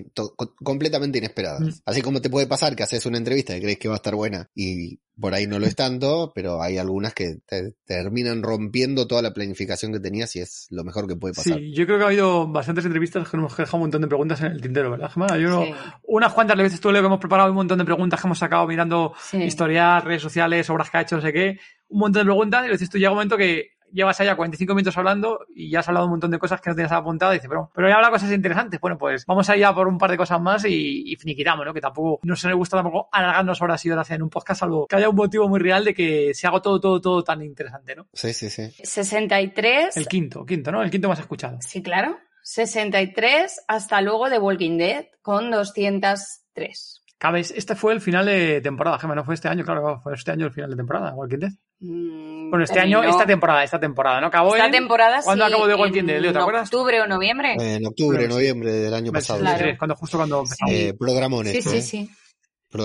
[0.63, 1.61] completamente inesperadas.
[1.61, 1.81] Mm.
[1.85, 4.15] Así como te puede pasar que haces una entrevista y crees que va a estar
[4.15, 9.07] buena y por ahí no lo es tanto, pero hay algunas que te, terminan rompiendo
[9.07, 11.59] toda la planificación que tenías y es lo mejor que puede pasar.
[11.59, 14.07] Sí, yo creo que ha habido bastantes entrevistas que nos hemos dejado un montón de
[14.07, 15.37] preguntas en el tintero, ¿verdad, Gemma?
[15.37, 15.65] Yo
[16.03, 18.65] unas cuantas veces tú, Leo, que hemos preparado un montón de preguntas que hemos sacado
[18.67, 22.65] mirando historias, redes sociales, obras que ha hecho, no sé qué, un montón de preguntas
[22.65, 25.87] y dices tú, llega un momento que llevas allá 45 minutos hablando y ya has
[25.87, 28.09] hablado un montón de cosas que no tenías apuntado y dices, pero, pero ya habla
[28.09, 28.79] cosas interesantes.
[28.79, 31.73] Bueno, pues vamos allá por un par de cosas más y, y finiquitamos, ¿no?
[31.73, 34.87] Que tampoco no se me gusta tampoco alargarnos horas y horas en un podcast, salvo
[34.87, 37.95] que haya un motivo muy real de que se haga todo, todo, todo tan interesante,
[37.95, 38.07] ¿no?
[38.13, 38.71] Sí, sí, sí.
[38.83, 39.97] 63.
[39.97, 40.81] El quinto, quinto, ¿no?
[40.81, 41.57] El quinto más escuchado.
[41.61, 42.17] Sí, claro.
[42.43, 46.96] 63 hasta luego de Walking Dead con 203.
[47.19, 50.31] Cabes, este fue el final de temporada, Gemma, no fue este año, claro, fue este
[50.31, 51.51] año el final de temporada, Walking Dead.
[51.79, 54.27] Mm, bueno, este año, esta temporada, esta temporada, ¿no?
[54.27, 56.67] Acabó esta temporada ¿Cuándo acabó de Walking Dead, Leo, te acuerdas?
[56.67, 57.55] octubre o noviembre?
[57.57, 59.39] en octubre, noviembre del año pasado.
[59.39, 59.65] Claro.
[59.79, 60.71] cuando, justo cuando empezamos.
[60.71, 61.81] Eh, programón sí, este, sí, ¿eh?
[61.81, 62.09] sí.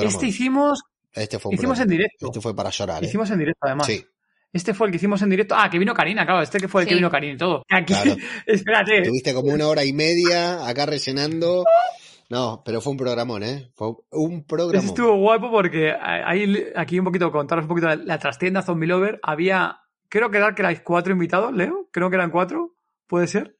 [0.02, 0.82] Este hicimos...
[1.12, 2.26] Este fue un hicimos en directo.
[2.26, 3.06] Este fue para llorar, ¿eh?
[3.08, 3.86] Hicimos en directo, además.
[3.86, 4.02] Sí.
[4.50, 5.54] Este fue el que hicimos en directo.
[5.58, 6.40] Ah, que vino Karina, claro.
[6.40, 7.64] Este que fue el que vino Karina y todo.
[7.68, 8.16] Aquí, claro.
[8.46, 9.02] espérate.
[9.02, 11.64] Tuviste como una hora y media acá rellenando.
[12.32, 13.70] No, pero fue un programón, ¿eh?
[13.74, 14.82] Fue un programa.
[14.82, 19.20] Estuvo guapo porque ahí, aquí un poquito, contaros un poquito la, la trastienda Zombie Lover.
[19.22, 21.90] Había, creo que, era que erais cuatro invitados, Leo.
[21.92, 22.74] Creo que eran cuatro.
[23.06, 23.58] ¿Puede ser?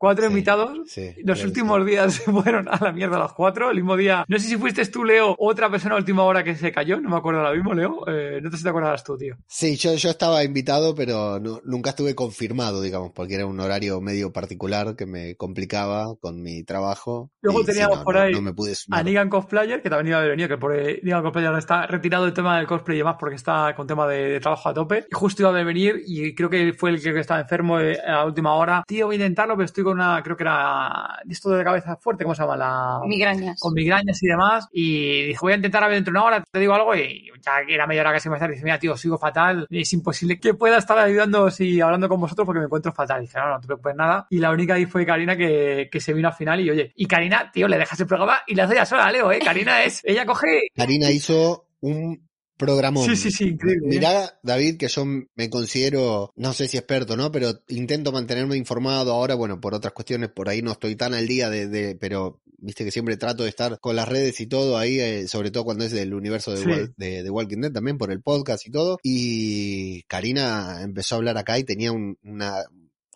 [0.00, 0.78] Cuatro Sí, invitados.
[0.86, 3.68] sí, Los últimos días se fueron a la mierda los cuatro.
[3.70, 6.54] El mismo día, no sé si fuiste tú, Leo, otra persona a última hora que
[6.56, 8.08] se cayó, no me acuerdo ahora mismo, Leo.
[8.08, 9.36] Eh, no sé si te acordarás tú, tío.
[9.46, 14.00] Sí, yo, yo estaba invitado, pero no- nunca estuve confirmado, digamos, porque era un horario
[14.00, 17.30] medio particular que me complicaba con mi trabajo.
[17.42, 19.02] Luego y sí, teníamos no, por ahí no me pude A.
[19.02, 22.56] Nigan Cosplayer, que también iba a venido, que por Nigan Cosplayer está retirado del tema
[22.56, 25.06] del cosplay y demás porque está con tema de, de trabajo a tope.
[25.10, 28.24] Y justo iba a venir y creo que fue el que estaba enfermo eh, a
[28.24, 28.82] última hora.
[28.86, 32.24] Tío, voy a intentarlo, pero estoy con una, creo que era esto de cabeza fuerte,
[32.24, 32.56] ¿cómo se llama?
[32.56, 33.00] La...
[33.06, 33.60] Migrañas.
[33.60, 34.68] con migrañas y demás.
[34.72, 36.94] Y dije, voy a intentar a ver dentro de una hora, te digo algo.
[36.94, 39.66] Y ya que era media hora casi más tarde, dice, mira, tío, sigo fatal.
[39.70, 43.18] Es imposible que pueda estar ayudando y hablando con vosotros porque me encuentro fatal.
[43.22, 44.26] Y dije, no, no te preocupes nada.
[44.30, 46.60] Y la única ahí fue Karina que, que se vino al final.
[46.60, 49.32] Y oye, y Karina, tío, le dejas el programa y la hace ya sola, Leo,
[49.32, 49.40] ¿eh?
[49.44, 50.68] Karina es, ella coge.
[50.74, 52.29] Karina hizo un
[52.60, 53.04] programón.
[53.06, 53.86] Sí, sí, sí, increíble.
[53.86, 53.90] ¿eh?
[53.90, 57.32] Mirá, David, que yo me considero, no sé si experto, ¿no?
[57.32, 59.12] Pero intento mantenerme informado.
[59.12, 62.40] Ahora, bueno, por otras cuestiones, por ahí no estoy tan al día de, de- pero
[62.62, 65.64] viste que siempre trato de estar con las redes y todo ahí, eh, sobre todo
[65.64, 66.64] cuando es del universo de, Sí.
[66.68, 68.98] Wal- de, de Walking Dead, también por el podcast y todo.
[69.02, 72.52] Y Karina empezó a hablar acá y tenía un- una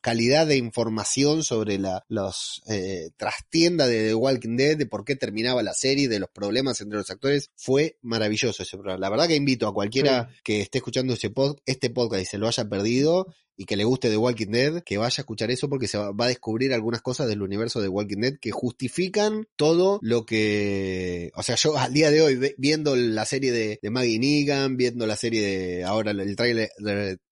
[0.04, 5.16] calidad de información sobre la los eh, trastienda de The Walking Dead, de por qué
[5.16, 9.00] terminaba la serie, de los problemas entre los actores, fue maravilloso ese programa.
[9.00, 12.36] La verdad que invito a cualquiera que esté escuchando ese pod- este podcast y se
[12.36, 15.68] lo haya perdido y que le guste The Walking Dead, que vaya a escuchar eso
[15.68, 19.98] porque se va, a descubrir algunas cosas del universo de Walking Dead que justifican todo
[20.02, 24.76] lo que, o sea, yo al día de hoy viendo la serie de, Maggie Negan,
[24.76, 26.70] viendo la serie de ahora el tráiler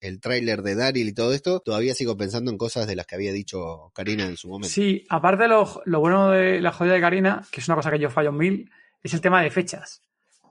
[0.01, 0.21] el
[0.63, 3.91] de Daryl y todo esto, todavía sigo pensando en cosas de las que había dicho
[3.95, 4.69] Karina en su momento.
[4.69, 7.99] Sí, aparte lo, lo bueno de la jodida de Karina, que es una cosa que
[7.99, 8.71] yo fallo mil,
[9.03, 10.03] es el tema de fechas.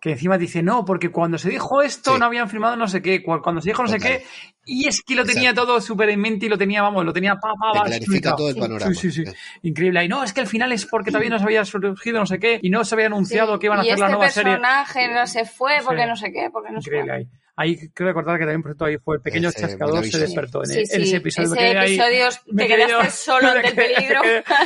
[0.01, 2.19] Que encima dice, no, porque cuando se dijo esto Sí.
[2.19, 4.23] no habían firmado no sé qué, cu- cuando se dijo no sé qué,
[4.65, 7.35] y es que lo tenía todo súper en mente y lo tenía, vamos, lo tenía
[7.35, 8.93] pa, pa, clarifica todo el panorama.
[8.95, 9.31] Sí, sí, sí.
[9.61, 10.03] Increíble.
[10.03, 12.39] Y no, es que al final es porque todavía no se había surgido no sé
[12.39, 14.31] qué, y no se había anunciado Sí, que iban a y hacer la este nueva
[14.31, 14.51] serie.
[14.53, 16.07] personaje no se fue porque Sí.
[16.09, 17.27] no sé qué, porque no sé Increíble ahí.
[17.57, 20.61] Ahí creo recordar que también, por ejemplo, ahí fue el pequeño Ese, chascador se despertó
[20.63, 21.53] en, Sí, en sí, ese episodio.
[21.53, 22.25] ese ahí- episodio
[22.57, 24.21] te quedaste solo ante el peligro.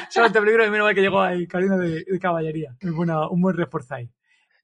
[0.10, 2.74] Solo ante el peligro y menos mal que llegó ahí Karina de, de caballería.
[2.80, 4.10] Es buena- un buen refuerzo ahí.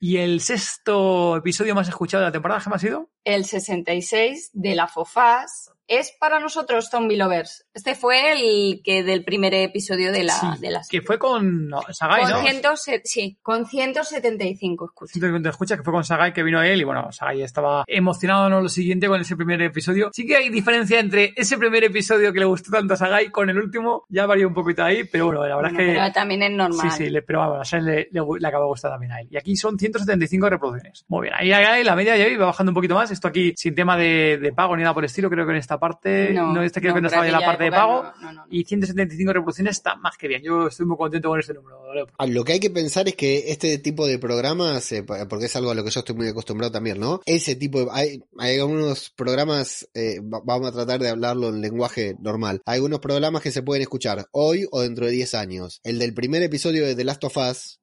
[0.04, 3.12] Y el sexto episodio más escuchado de la temporada, ¿qué me ha sido?
[3.24, 7.66] El 66 de la Fofás es para nosotros Zombie Lovers.
[7.74, 11.68] Este fue el que del primer episodio de la, Sí, de la que fue con
[11.68, 12.78] no, Sagai, con ¿no?
[12.78, 15.12] 100 sí, con 175 escuchas.
[15.12, 17.84] Siento que te escuchas que fue con Sagai que vino él y bueno, Sagai estaba
[17.88, 20.12] emocionado en lo siguiente con ese primer episodio.
[20.14, 23.50] Sí que hay diferencia entre ese primer episodio que le gustó tanto a Sagai con
[23.50, 26.00] el último, ya varía un poquito ahí, pero bueno, la verdad Bueno, es que...
[26.00, 26.90] pero también es normal.
[26.90, 29.20] Sí, sí, le, pero bueno, a Shane le, le, le acaba de gustar también a
[29.20, 29.28] él.
[29.30, 31.04] Y aquí son 175 reproducciones.
[31.10, 33.11] Muy bien, ahí, ahí, la media ya va bajando un poquito más.
[33.12, 35.58] Esto aquí sin tema de, de pago ni nada por el estilo, creo que en
[35.58, 38.04] esta parte, no, este creo que no estaba en la parte de pago.
[38.04, 38.46] no, no, no.
[38.50, 40.42] Y 175 reproducciones está más que bien.
[40.44, 41.80] Yo estoy muy contento con este número.
[42.18, 45.56] Ah, Lo que hay que pensar es que este tipo de programas, eh, porque es
[45.56, 47.20] algo a lo que yo estoy muy acostumbrado también, ¿no?
[47.26, 47.88] Ese tipo de...
[47.92, 52.62] Hay, hay algunos programas, eh, va- vamos a tratar de hablarlo en lenguaje normal.
[52.66, 55.80] Hay algunos programas que se pueden escuchar hoy o dentro de 10 años.
[55.84, 57.80] El del primer episodio de The Last of Us,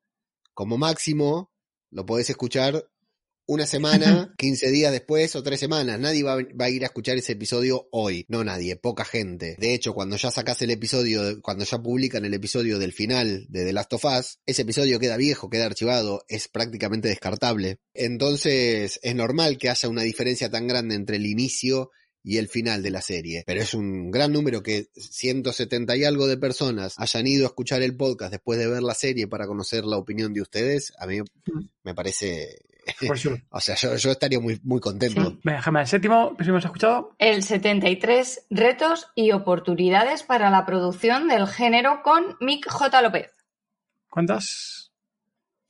[0.55, 1.51] como máximo,
[1.91, 2.85] lo podés escuchar
[3.49, 5.99] una semana, 15 días después o tres semanas.
[5.99, 8.25] Nadie va, a- va a ir a escuchar ese episodio hoy.
[8.29, 9.57] No nadie, poca gente.
[9.59, 13.65] De hecho, cuando ya sacas el episodio, cuando ya publican el episodio del final de
[13.65, 17.79] The Last of Us, ese episodio queda viejo, queda archivado, es prácticamente descartable.
[17.95, 21.91] Entonces, es normal que haya una diferencia tan grande entre el inicio
[22.23, 23.45] y el final de la serie.
[23.47, 27.81] Pero es un gran número que 170 y algo de personas hayan ido a escuchar
[27.81, 30.93] el podcast después de ver la serie para conocer la opinión de ustedes.
[30.99, 31.21] A mí
[31.85, 32.59] me parece.
[33.51, 35.39] o sea, yo, yo estaría muy, muy contento.
[35.45, 37.15] Venga, Gemma, el séptimo, ¿sí hemos escuchado?
[37.19, 43.03] El 73 retos y oportunidades para la producción del género con Mick J.
[43.03, 43.33] López.
[44.09, 44.93] ¿Cuántas?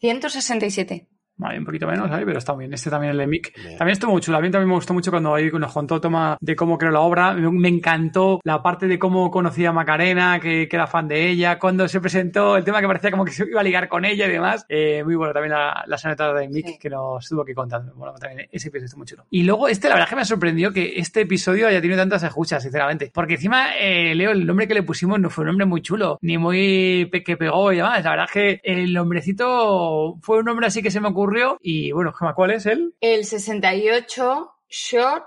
[0.00, 1.09] 167.
[1.40, 2.72] Vale, un poquito menos ahí, pero está bien.
[2.74, 3.55] Este también, el de Mick.
[3.55, 3.79] Bien.
[3.79, 4.38] También estuvo muy chulo.
[4.38, 7.01] A mí también me gustó mucho cuando ahí nos contó Toma de cómo creó la
[7.01, 7.33] obra.
[7.35, 11.29] Me, me encantó la parte de cómo conocía a Macarena, que, que era fan de
[11.29, 14.05] ella, cuando se presentó, el tema que parecía como que se iba a ligar con
[14.05, 14.66] ella y demás.
[14.68, 16.79] Eh, muy bueno también la, la soneta de Mick Sí.
[16.81, 17.94] que nos estuvo aquí contando.
[17.94, 19.24] Bueno, también ese episodio estuvo muy chulo.
[19.31, 22.64] Y luego este, la verdad que me sorprendió que este episodio haya tenido tantas escuchas,
[22.64, 23.12] sinceramente.
[23.14, 26.18] Porque encima, eh, Leo, el nombre que le pusimos no fue un nombre muy chulo,
[26.20, 28.03] ni muy pe- que pegó y demás.
[28.03, 31.27] La verdad es que el nombrecito fue un nombre así que se me ocurrió
[31.60, 32.94] y bueno, Gemma, ¿cuál es él?
[33.00, 35.26] El 68 short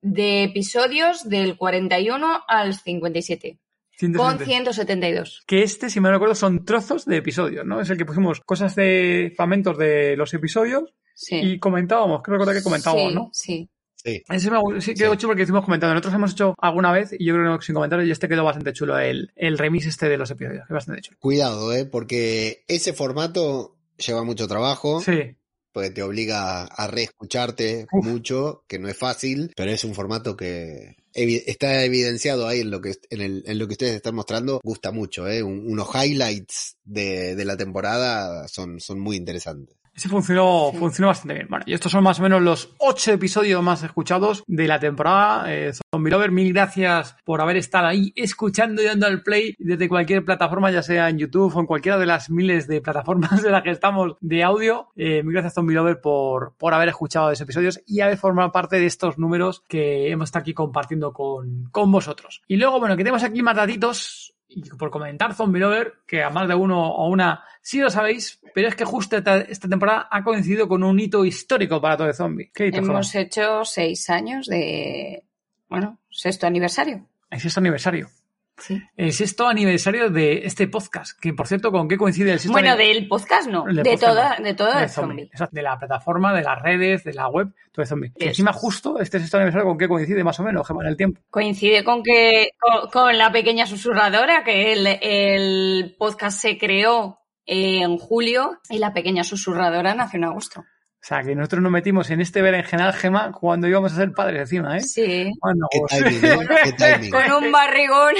[0.00, 3.58] de episodios del 41 al 57.
[3.98, 4.44] Con 160.
[4.44, 5.44] 172.
[5.46, 7.80] Que este, si me recuerdo, son trozos de episodios, ¿no?
[7.80, 11.36] Es el que pusimos cosas de fragmentos de los episodios Sí.
[11.36, 13.30] y comentábamos, creo recordar que comentábamos, sí, ¿no?
[13.32, 13.70] Sí.
[13.94, 14.22] Sí.
[14.28, 15.18] Ese me, sí, quedó Sí.
[15.18, 15.94] chulo porque hicimos comentando.
[15.94, 18.72] Nosotros hemos hecho alguna vez y yo creo que sin comentarios y este quedó bastante
[18.72, 21.16] chulo, el, el remix este de los episodios, que es bastante chulo.
[21.20, 21.86] Cuidado, ¿eh?
[21.86, 25.00] Porque ese formato lleva mucho trabajo.
[25.00, 25.36] Sí,
[25.72, 28.04] porque te obliga a reescucharte Uf.
[28.06, 32.80] mucho, que no es fácil, pero es un formato que está evidenciado ahí en lo
[32.80, 35.42] que en, el- en lo que ustedes están mostrando, gusta mucho, ¿eh?
[35.42, 39.76] Un- unos highlights de, de la temporada son, son muy interesantes.
[39.94, 40.78] Ese funcionó, Sí.
[40.78, 41.46] funcionó bastante bien.
[41.48, 45.52] Bueno, y estos son más o menos los ocho episodios más escuchados de la temporada.
[45.54, 49.88] Eh, Zombie Lover, mil gracias por haber estado ahí escuchando y dando al play desde
[49.88, 53.50] cualquier plataforma, ya sea en YouTube o en cualquiera de las miles de plataformas de
[53.50, 54.88] las que estamos de audio.
[54.96, 58.80] Eh, mil gracias, Zombie Lover, por, por haber escuchado esos episodios y haber formado parte
[58.80, 62.42] de estos números que hemos estado aquí compartiendo con, con vosotros.
[62.48, 66.30] Y luego, bueno, que tenemos aquí más datitos y por comentar Zombie Lover, que a
[66.30, 70.06] más de uno o una sí lo sabéis, pero es que justo esta, esta temporada
[70.10, 72.50] ha coincidido con un hito histórico para todo el zombie.
[72.54, 75.24] ¿Qué hito, Hemos hecho seis años de,
[75.68, 77.08] bueno, sexto aniversario.
[77.30, 78.08] El sexto aniversario.
[78.56, 78.80] Sí.
[78.96, 82.68] El sexto aniversario de este podcast, que por cierto, ¿con qué coincide el sexto Bueno,
[82.68, 83.00] aniversario?
[83.00, 84.44] del podcast no, de, podcast toda, no.
[84.44, 85.08] de todo de el zombie.
[85.08, 85.24] zombie.
[85.24, 88.12] Exacto, de la plataforma, de las redes, de la web, todo el zombie.
[88.14, 90.96] Eso encima justo este sexto aniversario con qué coincide más o menos, Gemma, en el
[90.96, 91.20] tiempo.
[91.30, 97.98] Coincide con que con, con la pequeña susurradora, que el, el podcast se creó en
[97.98, 100.60] julio y la pequeña susurradora nació en agosto.
[100.60, 104.40] O sea, que nosotros nos metimos en este berenjenal, Gema, cuando íbamos a ser padres
[104.42, 104.80] encima, ¿eh?
[104.80, 105.30] Sí.
[105.42, 106.20] Bueno, Qué timing.
[106.64, 107.10] Qué timing.
[107.30, 108.14] Con un barrigón.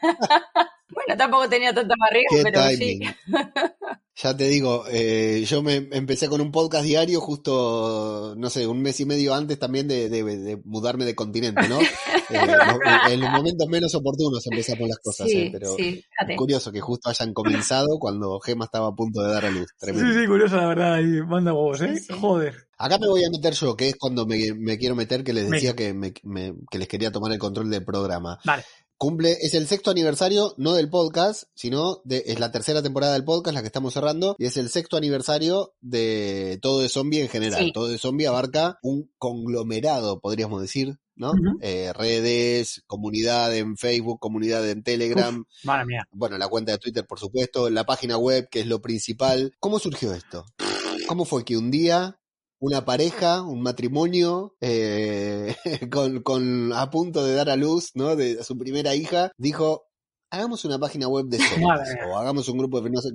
[0.90, 3.02] bueno, tampoco tenía tanta barriga, Qué pero timing.
[3.02, 3.14] sí.
[4.22, 8.82] Ya te digo, eh, yo me empecé con un podcast diario justo, no sé, un
[8.82, 11.78] mes y medio antes también de, de- de mudarme de continente, ¿no?
[12.30, 16.04] Eh, en los momentos menos oportunos empezamos las cosas, Sí, eh, pero sí,
[16.36, 19.68] curioso que justo hayan comenzado cuando Gema estaba a punto de dar a luz.
[19.70, 20.20] Sí, Tremendo.
[20.20, 21.94] sí, curioso, la verdad, y manda huevos, ¿eh?
[22.20, 22.54] Joder.
[22.78, 25.50] Acá me voy a meter yo, que es cuando me, me quiero meter, que les
[25.50, 28.38] decía que, me- me- que les quería tomar el control del programa.
[28.44, 28.64] Vale.
[28.96, 33.24] Cumple, es el sexto aniversario, no del podcast, sino de, es la tercera temporada del
[33.24, 37.28] podcast, la que estamos cerrando, y es el sexto aniversario de todo de zombie en
[37.30, 37.64] general.
[37.64, 37.72] Sí.
[37.72, 41.32] Todo de zombie abarca un conglomerado, podríamos decir, ¿no?
[41.60, 46.08] Eh, redes, comunidad en Facebook, comunidad en Telegram, Madre mía.
[46.10, 49.54] bueno, la cuenta de Twitter, por supuesto, la página web, que es lo principal.
[49.60, 50.46] ¿Cómo surgió esto?
[51.06, 52.16] ¿Cómo fue que un día
[52.60, 55.56] una pareja, un matrimonio, eh,
[55.90, 58.16] con, con a punto de dar a luz, ¿no?
[58.16, 59.86] De su primera hija, dijo,
[60.30, 63.10] hagamos una página web de zombies, o hagamos un grupo de, no sé,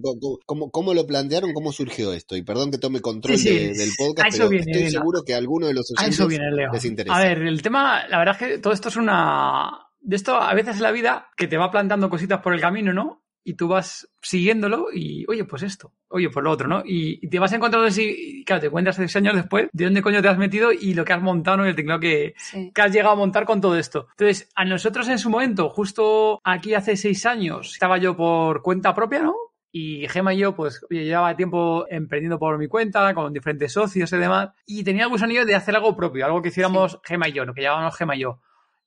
[0.45, 1.53] ¿cómo, cómo, lo plantearon?
[1.53, 2.35] ¿Cómo surgió esto?
[2.35, 5.33] Y perdón que tome control Sí, sí, de- del podcast, pero viene, estoy seguro que
[5.33, 7.15] a alguno de los oyentes viene, les interesa.
[7.15, 9.81] A ver, el tema, la verdad es que todo esto es una...
[10.01, 12.93] De esto a veces en la vida que te va plantando cositas por el camino,
[12.93, 13.24] ¿no?
[13.47, 16.81] Y tú vas siguiéndolo y, oye, pues esto, oye, pues lo otro, ¿no?
[16.83, 20.01] Y, y te vas encontrando así, y claro, te encuentras seis años después de dónde
[20.01, 21.63] coño te has metido y lo que has montado.
[21.63, 22.71] Y el teclado que, Sí.
[22.73, 24.07] que has llegado a montar con todo esto.
[24.17, 28.95] Entonces, a nosotros en su momento, justo aquí hace seis años, estaba yo por cuenta
[28.95, 29.35] propia, ¿no?
[29.71, 34.11] Y Gema y yo, pues, oye, llevaba tiempo emprendiendo por mi cuenta, con diferentes socios
[34.11, 34.49] y demás.
[34.65, 37.53] Y tenía el gusanillo de hacer algo propio, algo que hiciéramos Gema y yo, lo
[37.53, 38.39] que llamábamos Gema y yo.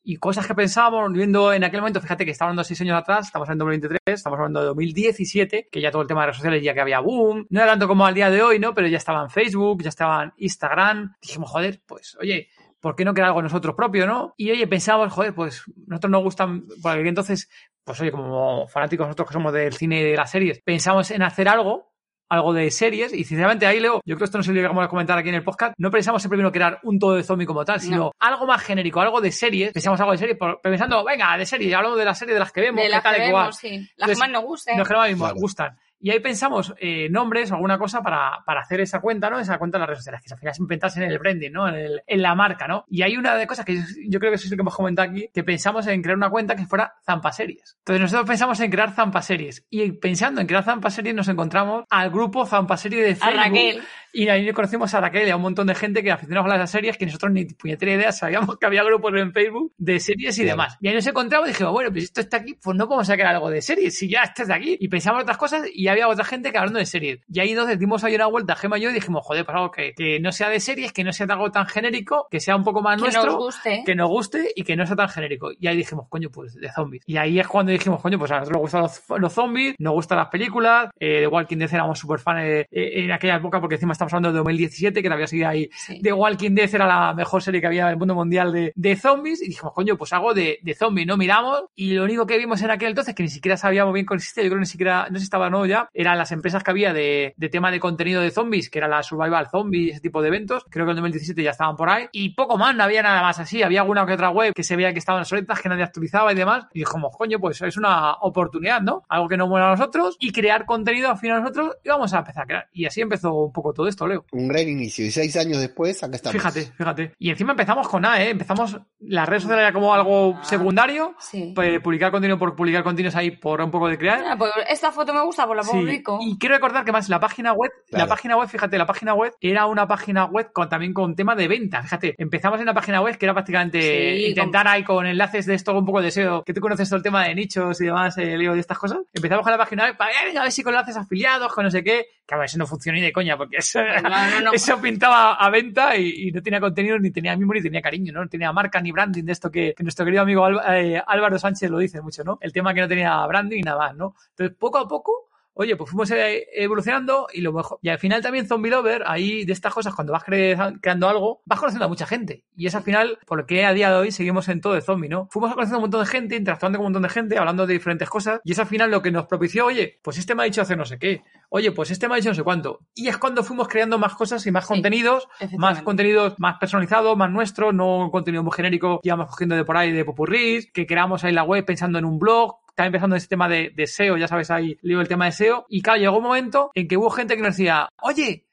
[0.08, 3.26] Y cosas que pensábamos, viendo en aquel momento, fíjate que estaba hablando seis años atrás,
[3.26, 6.62] estamos en 2023, estamos hablando de 2017, que ya todo el tema de redes sociales
[6.62, 7.46] ya que había boom.
[7.50, 8.72] No era tanto como al día de hoy, ¿no?
[8.72, 11.14] Pero ya estaba en Facebook, ya estaba en Instagram.
[11.20, 12.48] Dijimos, joder, pues, oye,
[12.80, 14.32] ¿por qué no crear algo nosotros propio, no?
[14.38, 17.50] Y oye, pensábamos, joder, pues nosotros nos gustan, por aquel entonces,
[17.84, 21.20] pues oye, como fanáticos nosotros que somos del cine y de las series, pensamos en
[21.20, 21.92] hacer algo,
[22.28, 24.84] algo de series, y sinceramente ahí, Leo, yo creo que esto no se lo llegamos
[24.84, 27.46] a comentar aquí en el podcast, no pensamos en primero crear un todo de zombie
[27.46, 28.12] como tal, sino No.
[28.18, 31.72] algo más genérico, algo de series, pensamos algo de series, por- pensando, venga, de series,
[31.74, 33.42] hablamos de las series de las que vemos, De qué las tal, que qué guay.
[33.44, 33.68] vemos, sí.
[33.68, 34.76] Las Entonces, que más nos gusten.
[34.76, 35.40] Nos que mismo Claro.
[35.40, 35.78] gustan.
[36.00, 39.38] Y ahí pensamos eh, nombres o alguna cosa para, para hacer esa cuenta, ¿no?
[39.38, 41.68] Esa cuenta en las redes sociales, que al final es pensarse en el branding, ¿no?
[41.68, 42.84] En, el- en la marca, ¿no?
[42.88, 44.76] Y hay una de cosas que yo, yo creo que eso es lo que hemos
[44.76, 47.76] comentado aquí, que pensamos en crear una cuenta que fuera Zampa Series.
[47.80, 49.66] Entonces nosotros pensamos en crear Zampa Series.
[49.70, 53.44] Y pensando en crear Zampa Series nos encontramos al grupo Zampa Series de A Facebook.
[53.44, 53.82] Raquel.
[54.12, 56.70] Y ahí conocimos a Raquel y a un montón de gente que aficionados a las
[56.70, 60.42] series que nosotros ni puñetera idea sabíamos que había grupos en Facebook de series y
[60.42, 60.52] Claro.
[60.56, 60.78] demás.
[60.80, 63.26] Y ahí nos encontramos y dijimos, bueno, pues esto está aquí, pues no podemos sacar
[63.26, 64.76] algo de series, si ya estás de aquí.
[64.80, 67.20] Y pensamos otras cosas y había otra gente que hablando de series.
[67.32, 69.70] Y ahí nos dimos ahí una vuelta, Gema y yo, y dijimos, joder, pues algo
[69.70, 72.64] que, que no sea de series, que no sea algo tan genérico, que sea un
[72.64, 73.82] poco más Que nuestro nos guste.
[73.84, 75.50] que nos guste y que no sea tan genérico.
[75.58, 77.02] Y ahí dijimos, coño, pues de zombies.
[77.06, 79.92] Y ahí es cuando dijimos, coño, pues a nosotros nos gustan los, los zombies, nos
[79.92, 83.74] gustan las películas, eh, de Walking Dead éramos súper fans eh, en aquella época porque
[83.76, 85.70] encima estamos hablando de 2017, que todavía sigue ahí.
[85.72, 86.00] Sí.
[86.00, 88.96] The Walking Dead era la mejor serie que había en el mundo mundial de, de
[88.96, 89.42] zombies.
[89.42, 91.16] Y dijimos, coño, pues algo de, de zombies, ¿no?
[91.16, 91.64] Miramos.
[91.74, 94.44] Y lo único que vimos en aquel entonces, que ni siquiera sabíamos bien que existía,
[94.44, 96.70] yo creo que ni siquiera, no sé si estaba no ya, eran las empresas que
[96.70, 100.22] había de, de tema de contenido de zombies, que era la Survival Zombie, ese tipo
[100.22, 100.64] de eventos.
[100.70, 102.06] Creo que en 2017 ya estaban por ahí.
[102.12, 103.62] Y poco más, no había nada más así.
[103.62, 106.36] Había alguna que otra web que se veía que estaban soletas, que nadie actualizaba y
[106.36, 106.66] demás.
[106.72, 109.02] Y dijimos, coño, pues es una oportunidad, ¿no?
[109.08, 112.18] Algo que nos muera a nosotros y crear contenido al final nosotros y vamos a
[112.18, 112.68] empezar a crear.
[112.72, 114.24] Y así empezó un poco todo esto, Leo.
[114.32, 115.04] Un gran inicio.
[115.04, 116.34] Y seis años después, acá estamos.
[116.34, 117.12] Fíjate, fíjate.
[117.18, 118.30] Y encima empezamos con nada, ¿eh?
[118.30, 121.52] Empezamos las redes sociales ya como algo secundario, Sí.
[121.54, 124.22] pues, publicar contenido por publicar contenidos ahí por un poco de crear.
[124.26, 126.18] Ah, pues esta foto me gusta, pues la Sí, publico.
[126.20, 128.08] Y quiero recordar que más la página web, la Claro.
[128.08, 131.48] página web, fíjate, la página web era una página web con, también con tema de
[131.48, 131.82] venta.
[131.82, 133.80] Fíjate, empezamos en una página web que era prácticamente
[134.16, 136.96] Sí, intentar ahí con enlaces de esto un poco de SEO, que tú conoces todo
[136.96, 138.98] el tema de nichos y demás, eh, Leo, y estas cosas.
[139.12, 141.64] Empezamos con la página web para "Eh, venga, a ver si con enlaces afiliados, con
[141.64, 142.06] no sé qué.
[142.26, 144.52] Que a ver, eso no funciona ni de coña, porque eso, No, no, no.
[144.52, 148.12] eso pintaba a venta y, y no tenía contenido, ni tenía mismo, ni tenía cariño,
[148.12, 148.22] ¿no?
[148.22, 151.70] No tenía marca ni branding de esto que, que nuestro querido amigo eh, Álvaro Sánchez
[151.70, 152.38] lo dice mucho, ¿no?
[152.40, 154.14] El tema que no tenía branding y nada más, ¿no?
[154.30, 155.27] Entonces, poco a poco,
[155.60, 157.80] oye, pues fuimos eh, evolucionando y lo mejor.
[157.82, 161.42] Y al final también Zombie Lover, ahí de estas cosas, cuando vas cre- creando algo,
[161.46, 162.44] vas conociendo a mucha gente.
[162.56, 165.26] Y es al final por a día de hoy seguimos en todo de zombie, ¿no?
[165.32, 167.72] Fuimos conociendo a un montón de gente, interactuando con un montón de gente, hablando de
[167.72, 168.40] diferentes cosas.
[168.44, 170.78] Y es al final lo que nos propició, oye, pues este me ha dicho hacer
[170.78, 171.22] no sé qué.
[171.50, 172.80] Oye, pues este me ha dicho no sé cuánto.
[172.94, 177.16] Y es cuando fuimos creando más cosas y más Sí, contenidos, más contenidos más personalizados,
[177.16, 180.70] más nuestros, no un contenido muy genérico que íbamos cogiendo de por ahí de popurrís,
[180.72, 183.86] que creamos ahí la web pensando en un blog, pensando en ese tema de, de
[183.86, 185.66] SEO, ya sabes ahí, leo el tema de SEO.
[185.68, 188.46] Y claro, llegó un momento en que hubo gente que nos decía, oye,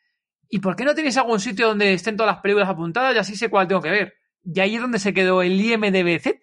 [0.49, 3.35] ¿y por qué no tenéis algún sitio donde estén todas las películas apuntadas y así
[3.35, 4.15] sé cuál tengo que ver?
[4.43, 6.39] Y ahí es donde se quedó el IMDBZ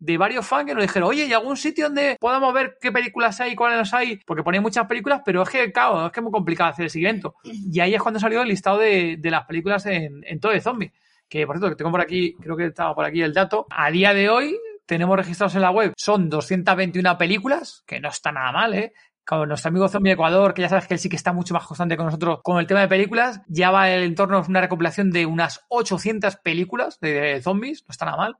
[0.00, 3.38] de varios fans que nos dijeron, oye, ¿y algún sitio donde podamos ver qué películas
[3.40, 4.16] hay, cuáles hay?
[4.24, 6.90] Porque ponéis muchas películas, pero es que, claro, es que es muy complicado hacer el
[6.90, 7.34] seguimiento.
[7.44, 10.60] Y ahí es cuando salió el listado de, de las películas en, en todo de
[10.60, 10.92] zombie.
[11.28, 13.66] Que, por cierto, que tengo por aquí, creo que estaba por aquí el dato.
[13.70, 14.58] A día de hoy,
[14.90, 18.92] tenemos registrados en la web, son 221 películas, que no está nada mal, ¿eh?
[19.24, 21.64] Con nuestro amigo Zombie Ecuador, que ya sabes que él sí que está mucho más
[21.64, 25.12] constante con nosotros con el tema de películas, ya va en torno a una recopilación
[25.12, 28.36] de unas 800 películas de, de zombies, no está nada mal.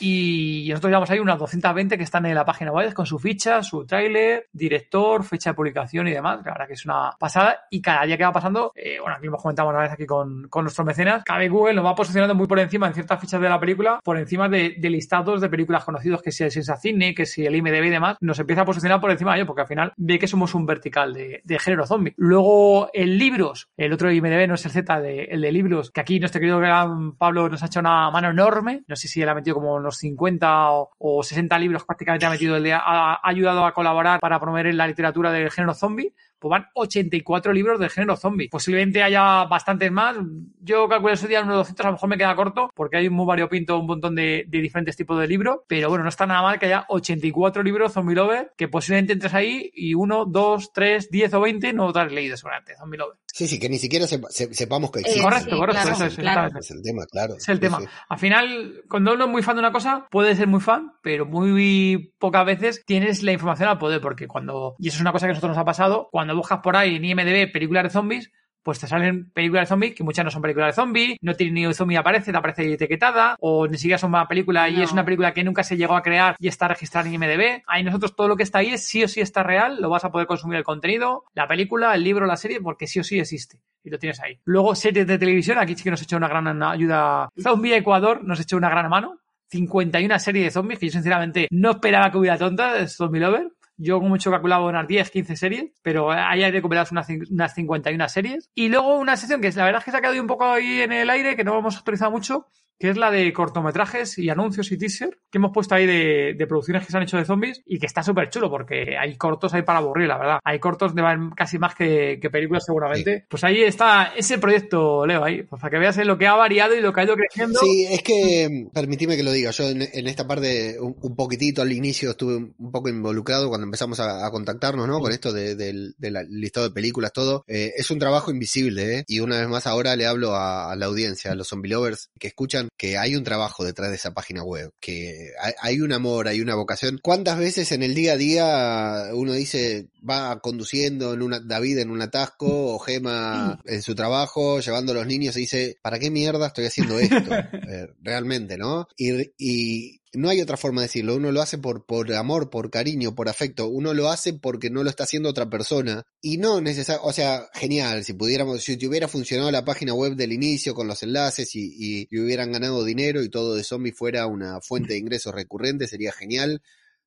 [0.00, 3.62] Y nosotros llevamos ahí unas 220 que están en la página web con su ficha,
[3.62, 6.40] su tráiler, director, fecha de publicación y demás.
[6.44, 7.60] La verdad que es una pasada.
[7.70, 10.48] Y cada día que va pasando, eh, bueno, aquí hemos comentado una vez aquí con,
[10.48, 13.40] con nuestros mecenas, cada vez Google nos va posicionando muy por encima en ciertas fichas
[13.40, 17.14] de la película, por encima de, de listados de películas conocidos, que si el Sensacine,
[17.14, 19.62] que si el IMDB y demás, nos empieza a posicionar por encima de ello, porque
[19.62, 22.14] al final ve que somos un vertical de, de género zombie.
[22.16, 26.00] Luego, en libros, el otro IMDB no es el Z, de, el de libros, que
[26.00, 28.82] aquí nuestro querido gran Pablo nos ha hecho una mano enorme.
[28.86, 32.30] No sé si él ha metido como unos 50 o, o 60 libros prácticamente ha
[32.30, 36.14] metido el de, ha, ha ayudado a colaborar para promover la literatura del género zombie
[36.38, 38.48] pues van 84 libros del género zombie.
[38.50, 40.16] Posiblemente haya bastantes más.
[40.60, 43.14] Yo calculo ese día unos 200, a lo mejor me queda corto, porque hay un
[43.14, 45.60] muy variopinto, un montón de, de diferentes tipos de libros.
[45.66, 49.34] Pero bueno, no está nada mal que haya 84 libros Zombie Lover, que posiblemente entres
[49.34, 53.16] ahí y uno, dos, tres, diez o 20 no te has leído seguramente, Zombie Lover.
[53.32, 55.22] Sí, sí, que ni siquiera sepa- se- sepamos que Eh, existe.
[55.22, 56.58] correcto, sí, correcto, claro, eso es, claro.
[56.58, 57.34] Es el tema, claro.
[57.36, 57.80] Es el tema.
[57.80, 57.86] sí.
[58.08, 61.24] Al final, cuando uno es muy fan de una cosa, puede ser muy fan, pero
[61.26, 65.26] muy pocas veces tienes la información al poder, porque cuando, y eso es una cosa
[65.26, 68.30] que a nosotros nos ha pasado, cuando buscas por ahí en IMDB películas de zombies,
[68.62, 71.52] pues te salen películas de zombies que muchas no son películas de zombies, no tiene
[71.52, 74.82] ni un zombie aparece, te aparece etiquetada, o ni siquiera son una película y No.
[74.82, 77.62] es una película que nunca se llegó a crear y está registrada en IMDB.
[77.66, 80.04] Ahí nosotros todo lo que está ahí es sí o sí está real, lo vas
[80.04, 83.18] a poder consumir el contenido, la película, el libro, la serie, porque sí o sí
[83.18, 83.58] existe.
[83.84, 84.38] Y lo tienes ahí.
[84.44, 87.30] Luego, series de televisión, aquí sí que nos ha hecho una gran ayuda.
[87.40, 89.18] Zombie Ecuador nos ha hecho una gran mano.
[89.50, 93.48] 51 series de zombies, que yo sinceramente no esperaba que hubiera tontas, Zombie Lover.
[93.78, 98.08] Yo como mucho calculaba unas 10, 15 series, pero ahí hay recuperadas unas, unas 51
[98.08, 98.50] series.
[98.54, 100.80] Y luego una sección que la verdad es que se ha quedado un poco ahí
[100.80, 102.48] en el aire, que no hemos autorizado mucho,
[102.78, 106.46] que es la de cortometrajes y anuncios y teaser, que hemos puesto ahí de, de
[106.46, 109.52] producciones que se han hecho de zombies y que está súper chulo porque hay cortos
[109.52, 110.38] ahí para aburrir, la verdad.
[110.44, 111.02] Hay cortos de
[111.34, 113.26] casi más que, que películas seguramente.
[113.28, 116.76] Pues ahí está ese proyecto, Leo, ahí, pues para que veas lo que ha variado
[116.76, 117.58] y lo que ha ido creciendo.
[117.58, 121.62] Sí, es que, permitime que lo diga, yo en, en esta parte un, un poquitito
[121.62, 125.00] al inicio estuve un poco involucrado cuando empezamos a, a contactarnos, ¿no?
[125.00, 127.44] Con esto de- del, del listado de películas, todo.
[127.46, 129.04] Eh, es un trabajo invisible, ¿eh?
[129.06, 132.10] Y una vez más ahora le hablo a, a la audiencia, a los zombie lovers
[132.18, 135.92] que escuchan, que hay un trabajo detrás de esa página web, que hay, hay un
[135.92, 136.98] amor, hay una vocación.
[137.02, 141.90] ¿Cuántas veces en el día a día uno dice, va conduciendo en una, David en
[141.90, 146.10] un atasco o Gema en su trabajo, llevando a los niños y dice, ¿para qué
[146.10, 147.16] mierda estoy haciendo esto?
[147.68, 148.88] Eh, realmente, ¿no?
[148.96, 151.16] Y, y no hay otra forma de decirlo.
[151.16, 153.68] Uno lo hace por, por amor, por cariño, por afecto.
[153.68, 156.04] Uno lo hace porque no lo está haciendo otra persona.
[156.20, 160.32] Y no necesariamente, o sea, genial, si pudiéramos, si hubiera funcionado la página web del
[160.32, 164.60] inicio con los enlaces y, y, hubieran ganado dinero y todo de zombie fuera una
[164.60, 166.62] fuente de ingresos recurrente, sería genial.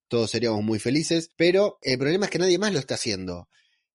[0.08, 1.32] Todos seríamos muy felices.
[1.36, 3.50] Pero el problema es que nadie más lo está haciendo.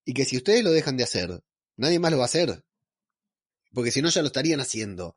[0.04, 1.42] Y que si ustedes lo dejan de hacer,
[1.76, 2.64] nadie más lo va a hacer.
[3.72, 5.16] Porque si no, ya lo estarían haciendo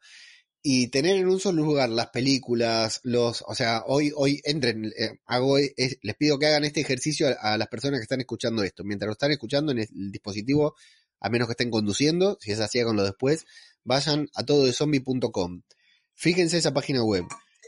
[0.61, 5.19] y tener en un solo lugar las películas, los, o sea, hoy, hoy entren, eh,
[5.25, 8.83] hago, les pido que hagan este ejercicio a, las personas que están escuchando esto.
[8.83, 10.75] Mientras lo están escuchando en el dispositivo,
[11.21, 13.45] a menos que estén conduciendo, si es así, háganlo después,
[13.83, 15.61] vayan a tododezombie.com.
[16.13, 17.23] Fíjense esa página web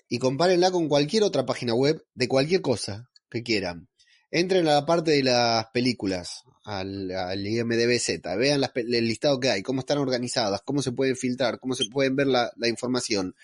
[0.09, 3.87] y compárenla con cualquier otra página web de cualquier cosa que quieran.
[4.29, 9.61] Entren a la parte de las películas, al, al IMDBZ, vean el listado que hay,
[9.63, 13.35] cómo están organizadas, cómo se pueden filtrar, cómo se pueden ver la, la información.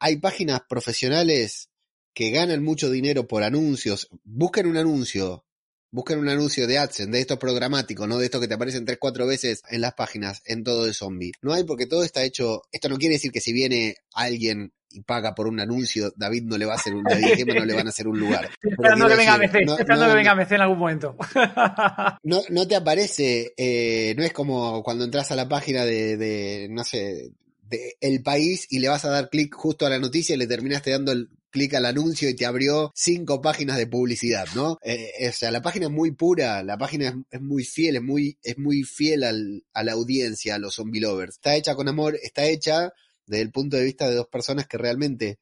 [0.00, 1.70] Hay páginas profesionales
[2.14, 4.08] que ganan mucho dinero por anuncios.
[4.22, 5.44] Busquen un anuncio,
[5.90, 8.98] busquen un anuncio de AdSense, de esto programático, no de esto que te aparecen tres,
[9.00, 11.32] cuatro veces en las páginas, en todo de zombie.
[11.42, 12.62] No hay porque todo está hecho.
[12.72, 16.56] Esto no quiere decir que si viene alguien y paga por un anuncio, David no
[16.56, 18.48] le va a hacer un David no le van a hacer un lugar.
[18.62, 21.16] esperando que venga MC, esperando que venga MC en algún momento.
[22.22, 26.68] no, no te aparece, eh, no es como cuando entras a la página de, de
[26.70, 27.32] no sé,
[27.62, 30.46] de El País y le vas a dar clic justo a la noticia y le
[30.46, 34.76] terminaste dando el clic al anuncio y te abrió cinco páginas de publicidad, ¿no?
[34.82, 38.02] Eh, o sea, la página es muy pura, la página es, es muy fiel, es
[38.02, 41.36] muy, es muy fiel al, a la audiencia, a los zombie lovers.
[41.36, 42.92] Está hecha con amor, está hecha
[43.26, 45.38] desde el punto de vista de dos personas que realmente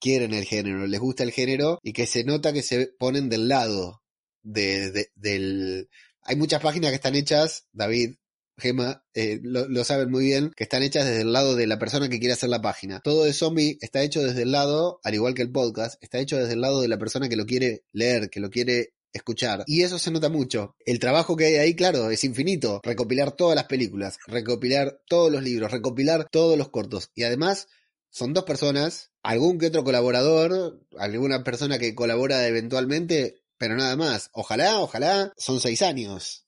[0.00, 3.48] quieren el género, les gusta el género y que se nota que se ponen del
[3.48, 4.02] lado
[4.42, 5.88] de, del...
[6.22, 8.16] Hay muchas páginas que están hechas, David,
[8.58, 12.08] Gema, eh, lo, saben muy bien, que están hechas desde el lado de la persona
[12.08, 13.00] que quiere hacer la página.
[13.00, 16.38] Todo de zombie está hecho desde el lado, al igual que el podcast, está hecho
[16.38, 19.64] desde el lado de la persona que lo quiere leer, que lo quiere escuchar.
[19.66, 20.74] Y eso se nota mucho.
[20.84, 22.80] El trabajo que hay ahí, claro, es infinito.
[22.82, 27.10] Recopilar todas las películas, recopilar todos los libros, recopilar todos los cortos.
[27.14, 27.68] Y además,
[28.10, 34.30] son dos personas, algún que otro colaborador, alguna persona que colabora eventualmente, pero nada más.
[34.32, 36.45] Ojalá, ojalá, son seis años.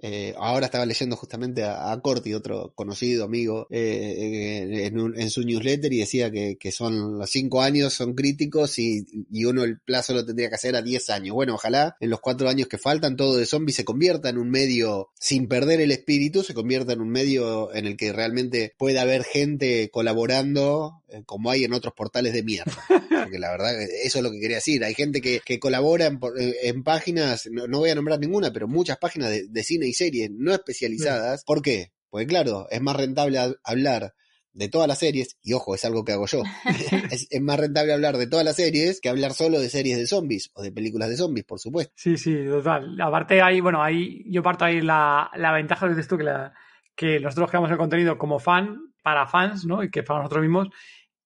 [0.00, 5.98] Eh, ahora estaba leyendo justamente a, Corti, otro conocido amigo, eh, en, su newsletter y
[5.98, 9.06] decía que, son los cinco años son críticos y,
[9.44, 11.34] uno el plazo lo tendría que hacer a diez años.
[11.34, 14.50] Bueno, ojalá en los cuatro años que faltan todo de zombie se convierta en un
[14.50, 19.02] medio, sin perder el espíritu, se convierta en un medio en el que realmente pueda
[19.02, 22.72] haber gente colaborando como hay en otros portales de mierda.
[22.88, 24.84] Porque la verdad, eso es lo que quería decir.
[24.84, 29.62] Hay gente que, colabora en, páginas, no, voy a nombrar ninguna, pero muchas páginas de
[29.64, 31.44] cine y series no especializadas.
[31.44, 31.92] ¿Por qué?
[32.10, 34.14] Porque claro, es más rentable hablar
[34.58, 36.42] de todas las series, y ojo, es algo que hago yo,
[37.12, 40.50] es, más rentable hablar de todas las series que hablar solo de series de zombies
[40.54, 41.92] o de películas de zombies, por supuesto.
[41.96, 43.00] Sí, sí, total.
[43.00, 46.52] Aparte ahí, bueno, ahí yo parto ahí la, la ventaja, dices tú, que, la,
[46.96, 49.82] que nosotros creamos el contenido como fan, para fans, ¿no?
[49.82, 50.68] Y que para nosotros mismos,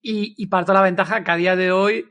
[0.03, 2.11] y, y parto la ventaja que a día de hoy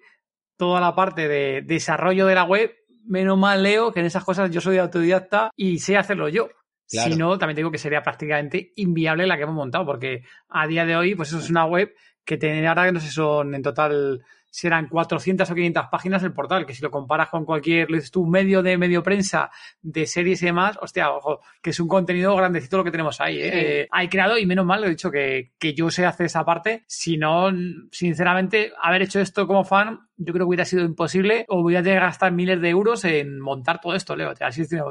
[0.58, 2.72] toda la parte de desarrollo de la web
[3.06, 6.50] menos mal leo que en esas cosas yo soy autodidacta y sé hacerlo yo.
[6.86, 10.86] Si no, también digo que sería prácticamente inviable la que hemos montado, porque a día
[10.86, 11.94] de hoy, pues eso es una web
[12.26, 16.34] que tiene ahora que no sé, son en total serán 400 o 500 páginas el
[16.34, 19.50] portal, que si lo comparas con cualquier, lo dices tú, medio de medio prensa
[19.82, 23.40] de series y demás, hostia, ojo, que es un contenido grandecito lo que tenemos ahí,
[23.42, 23.88] ¿eh?
[23.90, 26.84] Hay creado, y menos mal, lo he dicho, que, que yo sé hacer esa parte,
[26.86, 27.50] si no,
[27.92, 32.00] sinceramente, haber hecho esto como fan, yo creo que hubiera sido imposible o hubiera tenido
[32.00, 34.34] que gastar miles de euros en montar todo esto, Leo.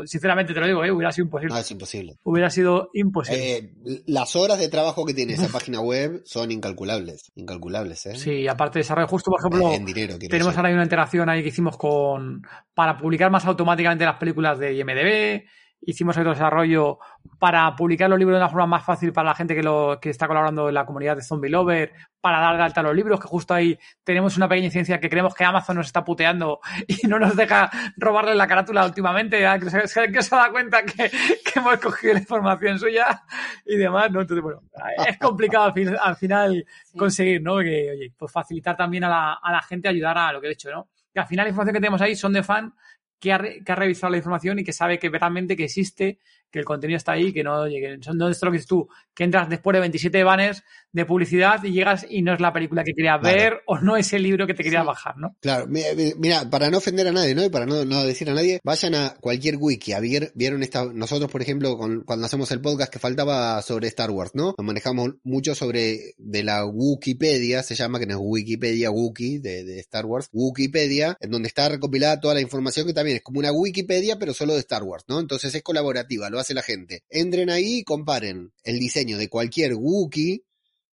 [0.05, 0.91] Sinceramente te lo digo, ¿eh?
[0.91, 1.55] hubiera sido imposible.
[1.55, 2.17] No, es imposible.
[2.25, 3.57] Hubiera sido imposible.
[3.57, 7.31] Eh, las horas de trabajo que tiene esa página web son incalculables.
[7.37, 8.17] Incalculables, ¿eh?
[8.17, 9.95] Sí, aparte de desarrollo, justo por ejemplo,
[10.29, 12.43] tenemos ahora una interacción ahí que hicimos con
[12.75, 15.45] para publicar más automáticamente las películas de IMDB
[15.83, 16.99] hicimos otro desarrollo
[17.39, 20.11] para publicar los libros de una forma más fácil para la gente que, lo, que
[20.11, 23.27] está colaborando en la comunidad de Zombie Lover, para dar de alta los libros, que
[23.27, 27.19] justo ahí tenemos una pequeña incidencia que creemos que Amazon nos está puteando y no
[27.19, 31.11] nos deja robarle la carátula últimamente, que se, que se da cuenta que,
[31.55, 33.23] hemos cogido la información suya
[33.65, 34.21] y demás, ¿no?
[34.21, 34.63] Entonces, bueno,
[35.07, 35.73] es complicado
[36.03, 36.65] al, final
[36.97, 37.59] conseguir, ¿no?
[37.59, 40.53] Que, oye, pues facilitar también a la, a la gente, ayudar a lo que he
[40.53, 40.89] hecho, ¿no?
[41.13, 42.73] Que al final la información que tenemos ahí son de fan
[43.21, 46.19] que ha, revisado la información y que sabe que realmente que existe,
[46.51, 48.03] que el contenido está ahí, que no lleguen.
[48.03, 51.73] Son donde lo que dices tú, que entras después de 27 banners de publicidad y
[51.73, 54.55] llegas y no es la película que querías ver o no es el libro que
[54.55, 55.37] te querías bajar, ¿no?
[55.41, 57.45] Claro, mira, para no ofender a nadie, ¿no?
[57.45, 60.85] Y para no, no decir a nadie, vayan a cualquier wiki, a ver, vieron esta,
[60.93, 64.55] nosotros por ejemplo, con, cuando hacemos el podcast que faltaba sobre Star Wars, ¿no?
[64.57, 69.65] Nos manejamos mucho sobre de la Wikipedia, se llama, que no es Wikipedia, Wiki de,
[69.65, 73.39] de Star Wars, Wikipedia, en donde está recopilada toda la información que también es como
[73.39, 75.21] una Wikipedia, pero solo de Star Wars, ¿no?
[75.21, 77.03] Entonces es colaborativa, lo hace la gente.
[77.09, 80.45] Entren ahí y comparen el diseño de cualquier Wookiee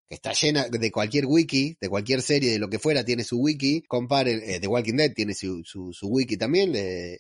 [0.10, 3.84] está llena de cualquier wiki, de cualquier serie, de lo que fuera, tiene su wiki.
[3.88, 6.74] Comparen, eh, The Walking Dead tiene su, su, wiki también.
[6.76, 7.20] Eh,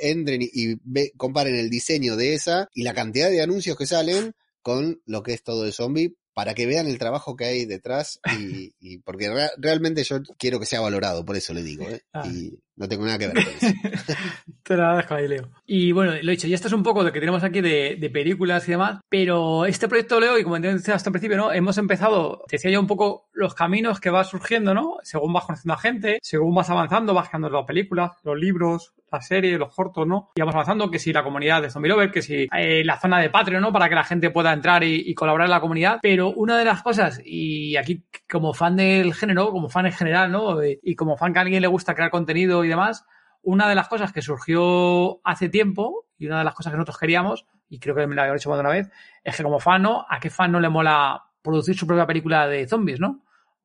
[0.00, 0.76] entren y,
[1.16, 5.32] comparen el diseño de esa y la cantidad de anuncios que salen con lo que
[5.32, 9.30] es todo el zombie para que vean el trabajo que hay detrás y, y porque
[9.58, 11.86] realmente yo quiero que sea valorado, por eso le digo.
[11.86, 12.00] ¿eh?
[12.14, 12.26] Ah.
[12.26, 13.66] Y no tengo nada que ver con eso.
[14.62, 15.50] Te la dejo ahí, Leo.
[15.66, 17.98] Y bueno, lo he dicho, y esto es un poco lo que tenemos aquí de,
[18.00, 21.52] de películas y demás, pero este proyecto, Leo, y como decía hasta el principio, ¿no?
[21.52, 24.96] Hemos empezado, te decía yo un poco los caminos que va surgiendo, ¿no?
[25.02, 29.20] Según vas conociendo a gente, según vas avanzando, vas creando las películas, los libros, la
[29.20, 30.30] serie, los cortos, ¿no?
[30.34, 33.20] Y vamos avanzando, que si la comunidad de Zombie Lover, que si eh, la zona
[33.20, 33.72] de Patreon, ¿no?
[33.72, 35.98] Para que la gente pueda entrar y, y, colaborar en la comunidad.
[36.02, 40.30] Pero una de las cosas, y aquí como fan del género, como fan en general,
[40.30, 40.58] ¿no?
[40.62, 43.04] Y como fan que a alguien le gusta crear contenido y demás,
[43.42, 46.98] una de las cosas que surgió hace tiempo y una de las cosas que nosotros
[46.98, 48.90] queríamos, y creo que me lo había dicho más de una vez,
[49.24, 50.04] es que como fan, ¿no?
[50.08, 53.22] ¿A qué fan no le mola producir su propia película de zombies, ¿no?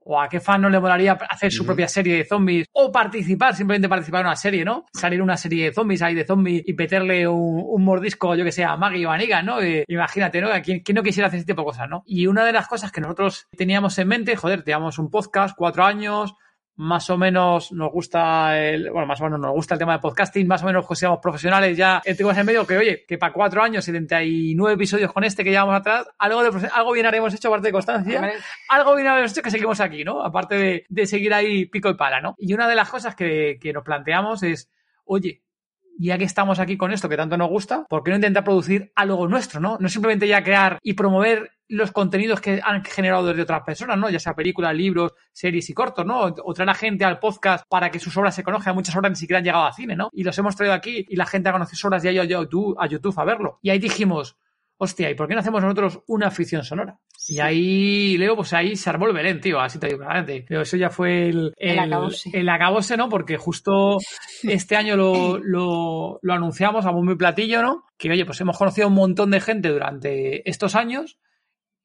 [0.08, 3.56] O a qué fan no le molaría hacer su propia serie de zombies o participar,
[3.56, 4.86] simplemente participar en una serie, ¿no?
[4.94, 8.64] Salir una serie de zombies ahí de zombies y meterle un, mordisco, yo que sé,
[8.64, 9.58] a Maggie o a Negan, ¿no?
[9.88, 10.50] imagínate, ¿no?
[10.64, 12.04] ¿Quién, ¿Quién, no quisiera hacer ese tipo de cosas, ¿no?
[12.06, 15.84] Y una de las cosas que nosotros teníamos en mente, joder, teníamos un podcast, cuatro
[15.84, 16.36] años,
[16.78, 20.00] más o menos nos gusta el, bueno, más o menos nos gusta el tema de
[20.00, 23.32] podcasting, más o menos pues seamos profesionales ya, tenemos en medio que, oye, que para
[23.32, 27.48] cuatro años, 79 episodios con este que llevamos atrás, algo, de, algo bien haremos hecho
[27.48, 28.34] aparte de constancia,
[28.70, 30.22] algo bien haremos hecho que seguimos aquí, ¿no?
[30.22, 32.36] Aparte de, de, seguir ahí pico y pala, ¿no?
[32.38, 34.70] Y una de las cosas que, que nos planteamos es,
[35.06, 35.45] oye,
[35.98, 38.92] ya que estamos aquí con esto que tanto nos gusta, ¿por qué no intentar producir
[38.96, 39.78] algo nuestro, no?
[39.80, 44.10] No simplemente ya crear y promover los contenidos que han generado desde otras personas, ¿no?
[44.10, 46.34] Ya sea películas, libros, series y cortos, ¿no?
[46.44, 48.76] O traer a gente al podcast para que sus obras se conozcan.
[48.76, 50.10] Muchas obras ni siquiera han llegado a cine, ¿no?
[50.14, 52.24] Y los hemos traído aquí y la gente ha conocido sus obras y ha ido
[52.78, 53.60] a YouTube a verlo.
[53.62, 54.38] Y ahí dijimos,
[54.78, 57.00] hostia, ¿y por qué no hacemos nosotros una ficción sonora?
[57.28, 60.46] Y ahí, Leo, pues ahí se armó el Belén, tío, así te digo claramente.
[60.48, 61.80] Pero eso ya fue el, el,
[62.34, 62.98] el, acabose.
[62.98, 63.10] ¿no?
[63.10, 63.98] Porque justo
[64.44, 67.84] este año lo, lo, lo anunciamos a muy platillo, ¿no?
[67.98, 71.18] Que, oye, pues hemos conocido a un montón de gente durante estos años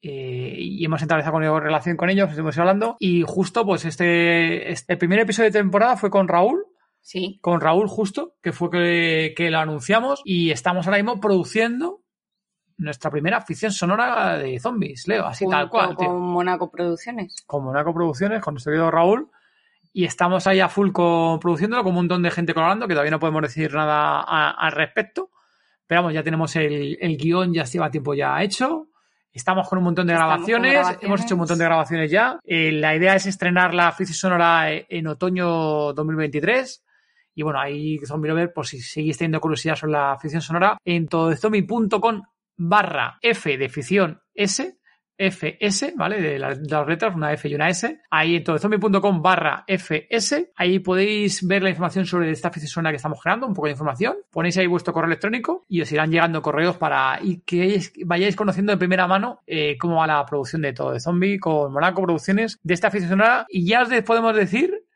[0.03, 4.95] eh, y hemos establecido con relación con ellos, estuvimos hablando, y justo pues este, este,
[4.95, 6.66] el primer episodio de temporada fue con Raúl,
[7.03, 7.38] Sí.
[7.41, 12.03] Con Raúl justo, que fue que, que, lo anunciamos y estamos ahora mismo produciendo
[12.81, 15.95] nuestra primera ficción sonora de zombies, Leo, así tal cual.
[15.95, 17.45] Con Monaco Producciones.
[17.47, 19.31] Con Monaco Producciones, con nuestro querido Raúl.
[19.93, 23.11] Y estamos ahí a full con, produciéndolo, con un montón de gente colaborando, que todavía
[23.11, 25.31] no podemos decir nada al respecto.
[25.87, 28.89] Pero vamos, ya tenemos el, el guion, ya lleva tiempo ya hecho.
[29.33, 32.41] Estamos con un montón de grabaciones, hemos hecho un montón de grabaciones ya.
[32.45, 36.85] Eh, la idea es estrenar la ficción sonora en otoño 2023.
[37.35, 41.07] Y bueno, ahí Zombie Lover, por si seguís teniendo curiosidad sobre la ficción sonora, en
[41.07, 42.22] todozombie.com
[42.61, 44.80] barra F de ficción S
[45.20, 46.20] FS, ¿vale?
[46.20, 48.00] De las, letras, una F y una S.
[48.11, 50.52] Ahí en todozombie.com barra FS.
[50.56, 54.16] Ahí podéis ver la información sobre esta ficción que estamos creando, un poco de información.
[54.30, 58.72] Ponéis ahí vuestro correo electrónico y os irán llegando correos para y que vayáis conociendo
[58.72, 62.58] de primera mano eh, cómo va la producción de todo de zombie con Monaco Producciones
[62.62, 64.86] de esta ficción Y ya os podemos decir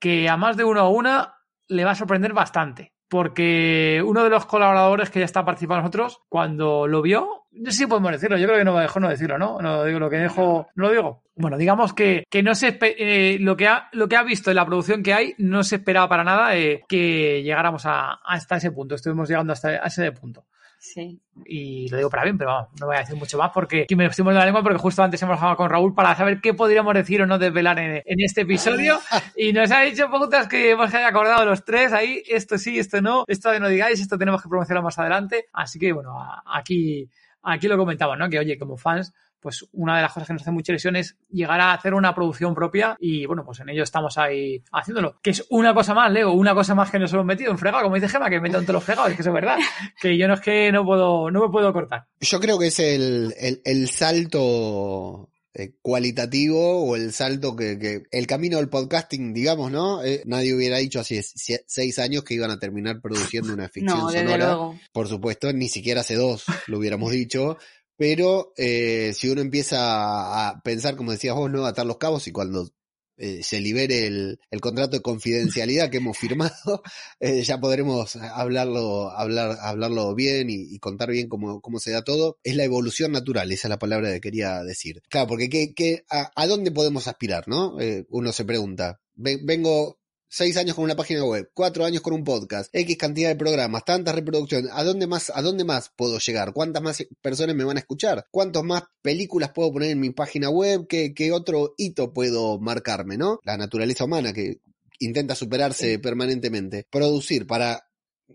[0.00, 1.34] que a más de uno a una
[1.68, 6.22] le va a sorprender bastante porque uno de los colaboradores que ya está participando nosotros,
[6.30, 9.10] cuando lo vio, no sé si podemos decirlo, yo creo que no me dejó no
[9.10, 9.60] decirlo, ¿no?
[9.60, 11.22] No digo lo que dejo, no lo digo.
[11.36, 14.56] Bueno, digamos que, que no se eh, lo que ha lo que ha visto en
[14.56, 18.70] la producción que hay, no se esperaba para nada eh, que llegáramos a, hasta ese
[18.70, 18.94] punto.
[18.94, 20.46] Estuvimos llegando hasta ese punto.
[20.82, 21.20] Sí.
[21.46, 23.94] Y lo digo para bien, pero vamos, no voy a decir mucho más porque aquí
[23.94, 26.54] me estoy de la lengua porque justo antes hemos hablado con Raúl para saber qué
[26.54, 28.98] podríamos decir o no desvelar en, en este episodio.
[29.36, 33.22] y nos ha dicho preguntas que hemos acordado los tres ahí, esto sí, esto no,
[33.28, 35.46] esto de no digáis, esto tenemos que promocionarlo más adelante.
[35.52, 37.08] Así que bueno, aquí,
[37.44, 38.28] aquí lo comentaba, ¿no?
[38.28, 41.16] Que oye, como fans, pues una de las cosas que nos hace mucha ilusión es
[41.28, 45.18] llegar a hacer una producción propia y bueno, pues en ello estamos ahí haciéndolo.
[45.20, 47.82] Que es una cosa más, Leo, una cosa más que nos hemos metido en fregado,
[47.82, 49.58] como dice Gema, que me meto en todos los fregados, es que eso es verdad,
[50.00, 52.06] que yo no es que no puedo, no me puedo cortar.
[52.20, 58.04] Yo creo que es el, el, el salto eh, cualitativo o el salto que, que,
[58.10, 60.02] el camino del podcasting, digamos, ¿no?
[60.02, 64.10] Eh, nadie hubiera dicho hace seis años que iban a terminar produciendo una ficción no,
[64.10, 64.46] sonora.
[64.46, 64.80] Luego.
[64.92, 67.58] Por supuesto, ni siquiera hace dos lo hubiéramos dicho.
[68.02, 71.64] Pero eh, si uno empieza a pensar, como decías vos, ¿no?
[71.64, 72.68] Atar los cabos y cuando
[73.16, 76.82] eh, se libere el, el, contrato de confidencialidad que hemos firmado,
[77.20, 82.38] eh, ya podremos hablarlo, hablar, hablarlo bien y, contar bien cómo, cómo se da todo.
[82.42, 85.00] Es la evolución natural, esa es la palabra que quería decir.
[85.08, 87.76] Claro, porque ¿qué, a, dónde podemos aspirar, no?
[88.08, 89.00] Uno se pregunta.
[89.14, 90.01] Vengo
[90.32, 93.84] seis años con una página web, cuatro años con un podcast, X cantidad de programas,
[93.84, 96.54] tantas reproducciones, ¿a dónde más, a dónde más puedo llegar?
[96.54, 98.26] ¿Cuántas más personas me van a escuchar?
[98.30, 100.86] ¿Cuántas más películas puedo poner en mi página web?
[100.88, 103.40] ¿Qué, qué otro hito puedo marcarme, no?
[103.44, 104.62] La naturaleza humana que
[105.00, 105.98] intenta superarse sí.
[105.98, 106.86] permanentemente.
[106.90, 107.86] Producir para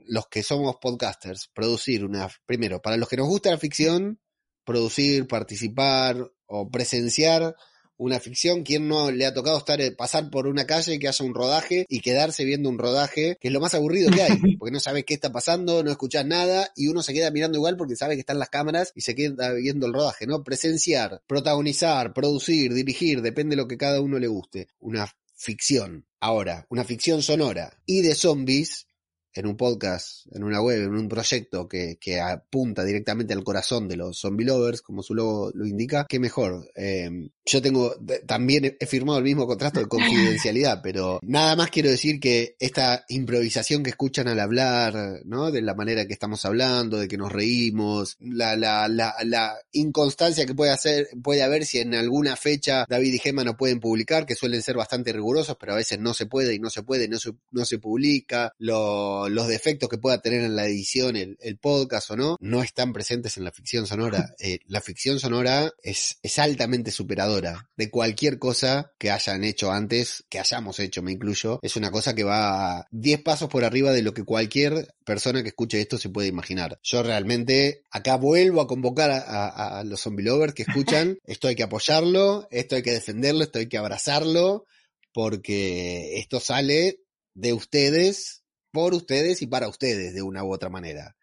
[0.06, 4.20] los que somos podcasters, producir una, primero, para los que nos gusta la ficción,
[4.64, 7.56] producir, participar o presenciar
[7.98, 11.26] una ficción, ¿quién no le ha tocado estar eh, pasar por una calle que haya
[11.26, 14.72] un rodaje y quedarse viendo un rodaje, que es lo más aburrido que hay, porque
[14.72, 17.96] no sabes qué está pasando, no escuchas nada y uno se queda mirando igual porque
[17.96, 20.44] sabe que están las cámaras y se queda viendo el rodaje, ¿no?
[20.44, 24.68] Presenciar, protagonizar, producir, dirigir, depende de lo que cada uno le guste.
[24.80, 26.06] Una ficción.
[26.20, 28.88] Ahora, una ficción sonora y de zombies
[29.34, 33.88] en un podcast, en una web, en un proyecto que, que apunta directamente al corazón
[33.88, 36.72] de los zombie lovers, como su logo lo indica, qué mejor.
[36.76, 37.96] Eh, yo tengo,
[38.26, 43.06] también he firmado el mismo contrato de confidencialidad, pero nada más quiero decir que esta
[43.08, 45.50] improvisación que escuchan al hablar, ¿no?
[45.52, 50.46] De la manera que estamos hablando, de que nos reímos, la, la, la, la inconstancia
[50.46, 54.26] que puede hacer, puede haber si en alguna fecha David y Gemma no pueden publicar,
[54.26, 57.08] que suelen ser bastante rigurosos, pero a veces no se puede y no se puede,
[57.08, 61.38] no se, no se publica, lo, los defectos que pueda tener en la edición el,
[61.40, 64.26] el, podcast o no, no están presentes en la ficción sonora.
[64.40, 70.26] Eh, la ficción sonora es, es altamente superadora de cualquier cosa que hayan hecho antes,
[70.30, 71.60] que hayamos hecho, me incluyo.
[71.62, 75.50] Es una cosa que va 10 pasos por arriba de lo que cualquier persona que
[75.50, 76.80] escuche esto se puede imaginar.
[76.84, 81.18] Yo realmente acá vuelvo a convocar a, a, a los zombie lovers que escuchan.
[81.26, 84.66] esto hay que apoyarlo, esto hay que defenderlo, esto hay que abrazarlo,
[85.14, 87.00] porque esto sale
[87.34, 91.16] de ustedes, por ustedes y para ustedes de una u otra manera.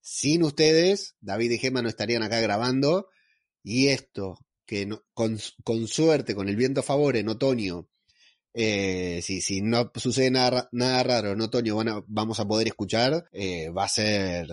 [0.00, 3.08] Sin ustedes, David y Gemma no estarían acá grabando
[3.62, 4.38] y esto
[4.68, 7.88] que no, con, con, suerte, con el viento a favor en otoño,
[8.52, 12.66] eh, si, si, no sucede nada, nada raro en otoño, van a, vamos a poder
[12.66, 14.46] escuchar, eh, va a ser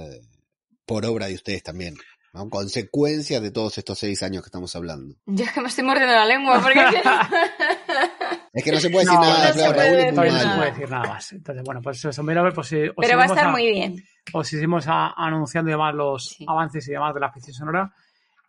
[0.85, 1.95] por obra de ustedes también.
[2.33, 2.49] ¿no?
[2.49, 5.15] Consecuencias de todos estos seis años que estamos hablando.
[5.25, 6.79] Yo es que me estoy mordiendo la lengua porque...
[8.53, 10.47] Es que no se puede decir no, nada, no claro, Raúl, es muy no se
[10.55, 11.31] puede decir nada más.
[11.33, 14.01] Entonces, bueno, pues eso, mira, pues, eh, os Pero va a estar muy bien.
[14.31, 14.53] Os
[14.87, 16.45] a- anunciando y demás los Sí.
[16.47, 17.93] avances y demás de la ficción sonora.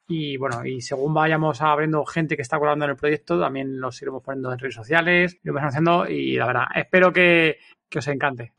[0.09, 4.01] Y bueno, y según vayamos abriendo gente que está colaborando en el proyecto, también los
[4.01, 8.53] iremos poniendo en redes sociales, iremos anunciando y la verdad, espero que, que os encante.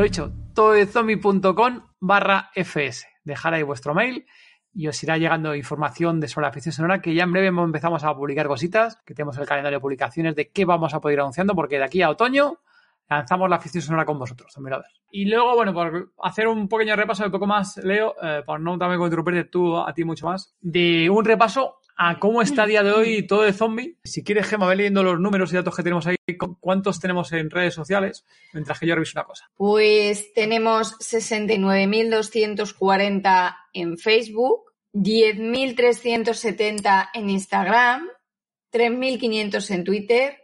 [0.00, 3.06] Lo dicho, todozombie.com barra fs.
[3.22, 4.24] Dejar ahí vuestro mail
[4.72, 8.02] y os irá llegando información de sobre la ficción sonora que ya en breve empezamos
[8.02, 11.20] a publicar cositas, que tenemos el calendario de publicaciones de qué vamos a poder ir
[11.20, 12.60] anunciando, porque de aquí a otoño
[13.10, 14.56] lanzamos la ficción sonora con vosotros.
[15.10, 18.78] Y luego, bueno, por hacer un pequeño repaso de poco más, Leo, eh, por no
[18.78, 22.82] también interrumpirte tú a ti mucho más, de un repaso a cómo está a día
[22.82, 23.98] de hoy todo de zombie.
[24.02, 27.30] Si quieres, Gemma, ve leyendo los números y datos que tenemos ahí, cu- cuántos tenemos
[27.32, 28.24] en redes sociales,
[28.54, 29.50] mientras que yo reviso una cosa.
[29.54, 38.08] Pues tenemos 69.240 en Facebook, 10.370 en Instagram,
[38.72, 40.38] 3.500 en Twitter,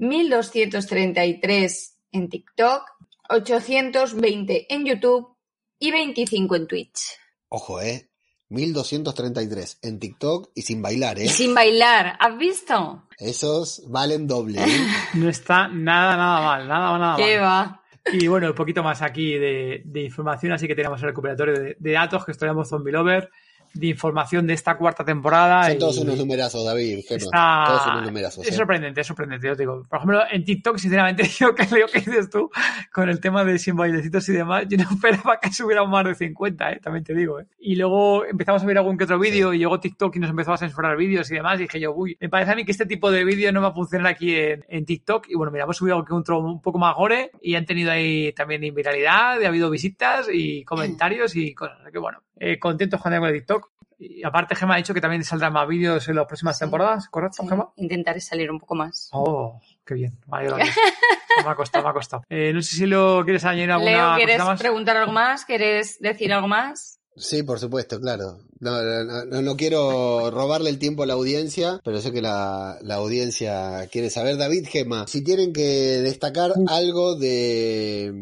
[0.00, 2.82] 1.233 en TikTok,
[3.28, 5.36] 820 en YouTube
[5.78, 7.00] y 25 en Twitch.
[7.48, 8.08] Ojo, eh.
[8.48, 11.28] 1233 en TikTok y sin bailar, Y eh.
[11.28, 13.04] sin bailar, ¿has visto?
[13.18, 14.86] Esos valen doble, ¿eh?
[15.14, 17.44] No está nada, nada mal, nada, nada ¿Qué mal.
[17.44, 17.82] va?
[18.12, 21.76] Y bueno, un poquito más aquí de, de información, así que tenemos el recuperatorio de,
[21.78, 23.30] de datos, que estudiamos Zombie Lover,
[23.78, 25.68] de información de esta cuarta temporada.
[25.68, 26.98] Son todos unos numerazos, David.
[27.08, 28.46] Está- Todos unos numerazos.
[28.46, 28.56] Es ¿eh?
[28.56, 29.46] sorprendente, es sorprendente.
[29.46, 32.50] Yo te digo, por ejemplo, en TikTok, sinceramente, yo que leo que dices tú
[32.92, 36.14] con el tema de sin bailecitos y demás, yo no esperaba que subieran más de
[36.14, 36.80] 50, ¿eh?
[36.82, 37.40] también te digo.
[37.40, 37.46] ¿eh?
[37.58, 40.52] Y luego empezamos a ver algún que otro vídeo y llegó TikTok y nos empezó
[40.52, 41.58] a censurar vídeos y demás.
[41.58, 43.68] Y dije yo, uy, me parece a mí que este tipo de vídeo no va
[43.68, 45.26] a funcionar aquí en, en TikTok.
[45.28, 47.90] Y bueno, mira, hemos subido algo que otro un poco más gore y han tenido
[47.90, 51.78] ahí también viralidad, y ha habido visitas y comentarios y cosas.
[51.82, 53.65] Así que bueno, eh, contentos con el TikTok.
[53.98, 56.64] Y aparte, Gemma ha dicho que también saldrán más vídeos en las próximas Sí.
[56.64, 57.70] temporadas, ¿correcto, Sí, Gemma?
[57.76, 59.08] intentaré salir un poco más.
[59.12, 60.18] Oh, qué bien.
[60.26, 60.56] Mucho.
[61.44, 62.22] me ha costado, me ha costado.
[62.28, 64.58] Eh, no sé si lo quieres añadir alguna Leo, ¿quieres más.
[64.60, 65.44] preguntar algo más?
[65.44, 66.98] ¿Quieres decir algo más?
[67.18, 68.40] Sí, por supuesto, claro.
[68.60, 72.76] No, no, no, no quiero robarle el tiempo a la audiencia, pero sé que la,
[72.82, 74.36] la audiencia quiere saber.
[74.36, 75.62] David Gema, si tienen que
[76.02, 78.12] destacar algo de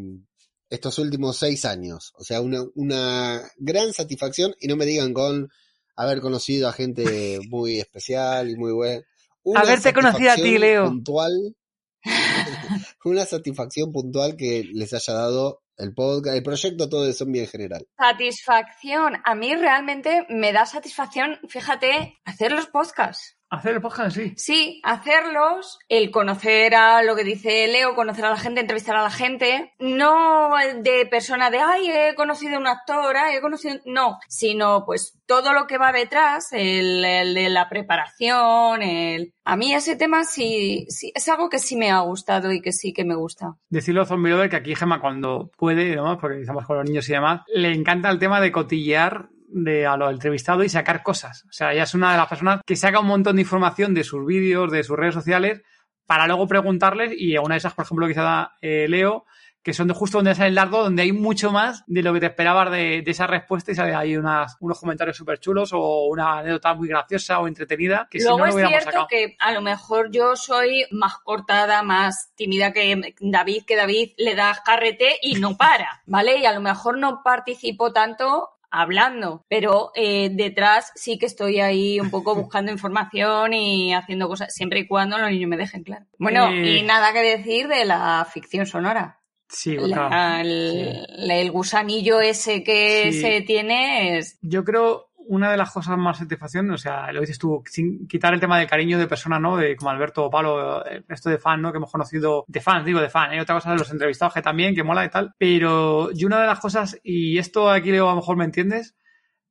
[0.70, 5.48] estos últimos seis años, o sea, una, una gran satisfacción, y no me digan con
[5.96, 9.02] haber conocido a gente muy especial y muy buena.
[9.42, 10.84] Una Haberte conocido a ti, satisfacción Leo.
[10.86, 11.56] Puntual,
[13.04, 17.48] una satisfacción puntual que les haya dado el podcast, el proyecto todo de zombie en
[17.48, 17.86] general.
[17.96, 19.14] Satisfacción.
[19.24, 23.33] A mí realmente me da satisfacción, fíjate, hacer los podcasts.
[23.54, 24.34] Hacer el podcast, sí.
[24.36, 29.02] Sí, hacerlos, el conocer a lo que dice Leo, conocer a la gente, entrevistar a
[29.02, 30.50] la gente, no
[30.82, 35.20] de persona de, ay, he conocido a un actor, ay, he conocido, no, sino pues
[35.26, 39.32] todo lo que va detrás, el, el de la preparación, el...
[39.44, 42.72] A mí ese tema sí, sí, es algo que sí me ha gustado y que
[42.72, 43.56] sí que me gusta.
[43.68, 46.86] Decirlo a Zombie Lover que aquí Gemma cuando puede, y demás, porque estamos con los
[46.86, 51.02] niños y demás, le encanta el tema de cotillear de a lo entrevistado y sacar
[51.02, 51.44] cosas.
[51.48, 54.04] O sea, ella es una de las personas que saca un montón de información de
[54.04, 55.62] sus vídeos, de sus redes sociales,
[56.06, 59.24] para luego preguntarles, y una de esas, por ejemplo, que da eh, Leo,
[59.62, 62.20] que son de justo donde sale el dardo, donde hay mucho más de lo que
[62.20, 66.06] te esperabas de, de esa respuesta y sale ahí unas, unos comentarios súper chulos o
[66.08, 69.06] una anécdota muy graciosa o entretenida que si no lo es hubiéramos cierto sacado.
[69.08, 74.34] que a lo mejor yo soy más cortada, más tímida que David, que David le
[74.34, 76.40] da carrete y no para, ¿vale?
[76.40, 78.50] Y a lo mejor no participo tanto
[78.80, 84.52] hablando, pero eh, detrás sí que estoy ahí un poco buscando información y haciendo cosas,
[84.54, 86.06] siempre y cuando los niños me dejen, claro.
[86.18, 86.78] Bueno, Eh.
[86.78, 89.20] y nada que decir de la ficción sonora.
[89.48, 93.20] Sí, La- el, el gusanillo ese que Sí.
[93.20, 94.38] se tiene es...
[94.42, 98.34] Yo creo una de las cosas más satisfacción, o sea, lo dices tú, sin quitar
[98.34, 99.56] el tema del cariño de personas, ¿no?
[99.56, 101.72] De como Alberto o Palo, el resto de fan, ¿no?
[101.72, 103.40] Que hemos conocido, de fans, digo de fan, ¿eh?
[103.40, 105.34] Otra cosa de los entrevistados que también, que mola y tal.
[105.38, 108.96] Pero yo una de las cosas, y esto aquí Leo a lo mejor me entiendes,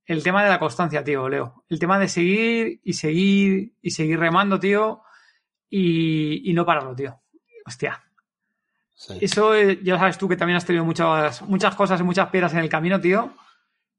[0.05, 1.65] el tema de la constancia, tío, Leo.
[1.69, 5.01] El tema de seguir y seguir y seguir remando, tío,
[5.69, 7.21] y, y no pararlo, tío.
[7.65, 8.03] Hostia.
[8.93, 9.17] Sí.
[9.21, 12.53] Eso eh, ya sabes tú que también has tenido muchas, muchas cosas y muchas piedras
[12.53, 13.33] en el camino, tío.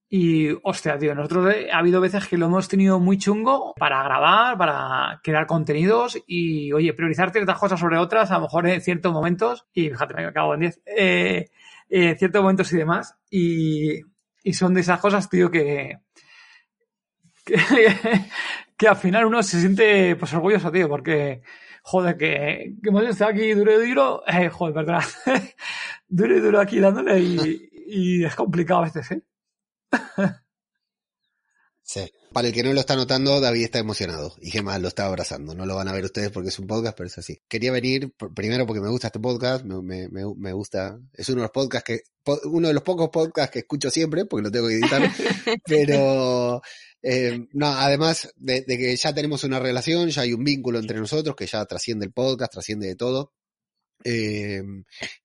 [0.08, 4.02] Y, hostia, tío, nosotros eh, ha habido veces que lo hemos tenido muy chungo para
[4.04, 8.80] grabar, para crear contenidos y, oye, priorizar ciertas cosas sobre otras, a lo mejor en
[8.80, 11.46] ciertos momentos, y fíjate, me acabo en 10, eh,
[11.88, 14.00] en ciertos momentos y demás, y,
[14.44, 15.98] y son de esas cosas, tío, que,
[17.44, 17.56] que,
[18.76, 21.42] que al final uno se siente, pues, orgulloso, tío, porque,
[21.82, 25.00] joder, que, que hemos estado aquí duro y duro, eh, joder, perdona,
[26.08, 29.22] duro y duro aquí dándole y, y es complicado a veces, ¿eh?
[31.86, 32.10] Sí.
[32.32, 35.54] Para el que no lo está notando, David está emocionado y Gemma lo está abrazando.
[35.54, 37.42] No lo van a ver ustedes porque es un podcast, pero es así.
[37.46, 40.98] Quería venir primero porque me gusta este podcast, me, me, me- gusta.
[41.12, 42.00] Es uno de los podcasts que,
[42.44, 45.02] uno de los pocos podcasts que escucho siempre porque lo tengo que editar.
[45.66, 46.62] pero
[47.02, 50.98] eh, no, además de, de que ya tenemos una relación, ya hay un vínculo entre
[50.98, 53.34] nosotros que ya trasciende el podcast, trasciende de todo.
[54.02, 54.62] Eh,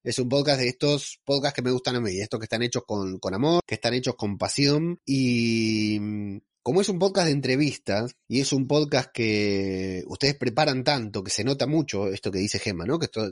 [0.04, 2.84] es un podcast de estos podcasts que me gustan a mí, estos que están hechos
[2.86, 7.34] con, con amor, que están hechos con pasión y mm, como es un podcast de
[7.34, 12.40] entrevistas y es un podcast que ustedes preparan tanto, que se nota mucho esto que
[12.40, 13.00] dice Gemma, ¿no?
[13.00, 13.32] Que, esto,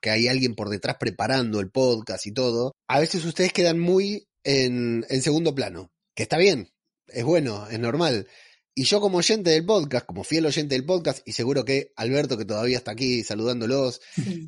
[0.00, 4.26] que hay alguien por detrás preparando el podcast y todo, a veces ustedes quedan muy
[4.44, 6.68] en, en segundo plano, que está bien,
[7.08, 8.28] es bueno, es normal.
[8.74, 12.36] Y yo como oyente del podcast, como fiel oyente del podcast, y seguro que Alberto,
[12.36, 14.00] que todavía está aquí saludándolos,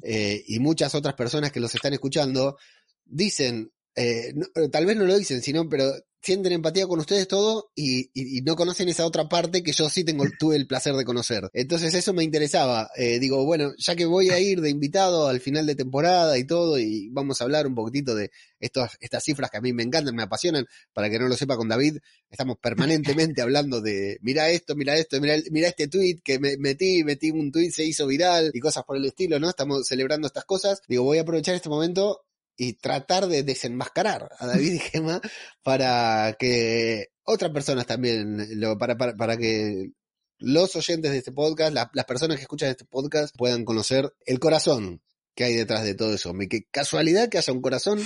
[0.03, 2.57] eh, y muchas otras personas que los están escuchando,
[3.05, 5.93] dicen, eh, no- eh, tal vez no lo dicen, sino, pero
[6.23, 9.89] sienten empatía con ustedes todo y, y- y no conocen esa otra parte que yo
[9.89, 11.49] sí tengo, tuve el placer de conocer.
[11.53, 12.91] Entonces eso me interesaba.
[12.97, 16.45] Eh, digo, bueno, ya que voy a ir de invitado al final de temporada y
[16.45, 19.83] todo, y vamos a hablar un poquitito de estos, estas cifras que a mí me
[19.85, 21.99] encantan, me apasionan, para que no lo sepa con David,
[22.31, 27.05] estamos permanentemente hablando de, mira esto, mira esto, mira, mira este tweet que me metí,
[27.05, 29.49] metí un tweet, se hizo viral y cosas por el estilo, ¿no?
[29.51, 30.81] Estamos celebrando estas cosas.
[30.89, 32.23] Digo, voy a aprovechar este momento
[32.57, 35.21] y tratar de desenmascarar a David y Gema
[35.63, 39.91] para que otras personas también, lo, para, para, para que
[40.39, 44.39] los oyentes de este podcast, la- las personas que escuchan este podcast puedan conocer el
[44.39, 45.03] corazón
[45.35, 46.33] que hay detrás de todo eso.
[46.49, 48.01] Qué casualidad que haya un corazón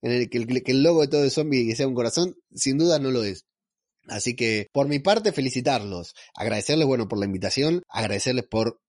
[0.00, 2.78] en el que el, que el logo de todo el zombie sea un corazón, sin
[2.78, 3.44] duda no lo es.
[4.08, 8.80] Así que, por mi parte, felicitarlos, agradecerles, bueno, por la invitación, agradecerles por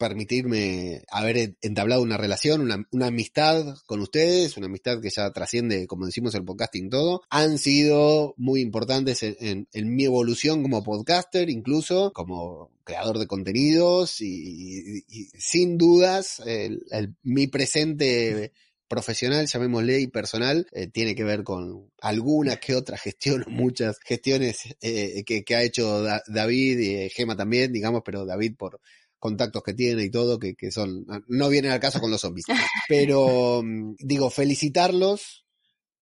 [0.00, 6.06] permitirme haber entablado una relación, una, amistad con ustedes, una amistad que ya trasciende, como
[6.06, 7.20] decimos, el podcasting todo.
[7.28, 14.22] Han sido muy importantes en, en, mi evolución como podcaster, incluso como creador de contenidos
[14.22, 15.04] y,
[15.38, 16.82] sin dudas el,
[17.22, 18.52] mi presente
[18.88, 24.62] profesional, llamémosle, y personal, eh, tiene que ver con alguna que otra gestión, muchas gestiones
[24.80, 28.80] eh, que, ha hecho da, David y Gema también, digamos, pero David por
[29.20, 32.46] contactos que tiene y todo, que, que son, no vienen al caso con los zombies.
[32.88, 35.44] Pero, mm, digo, felicitarlos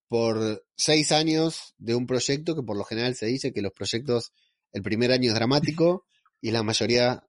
[0.08, 4.32] por seis años de un proyecto que por lo general se dice que los proyectos,
[4.72, 6.06] el primer año es dramático
[6.40, 7.24] y la mayoría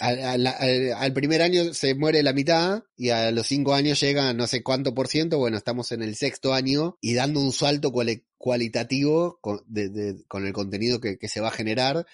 [0.00, 4.00] al, al, al, al, primer año se muere la mitad y a los cinco años
[4.00, 7.52] llega no sé cuánto por ciento, bueno, estamos en el sexto año y dando un
[7.52, 12.06] salto cual, cualitativo con, de, de, con el contenido que, que, se va a generar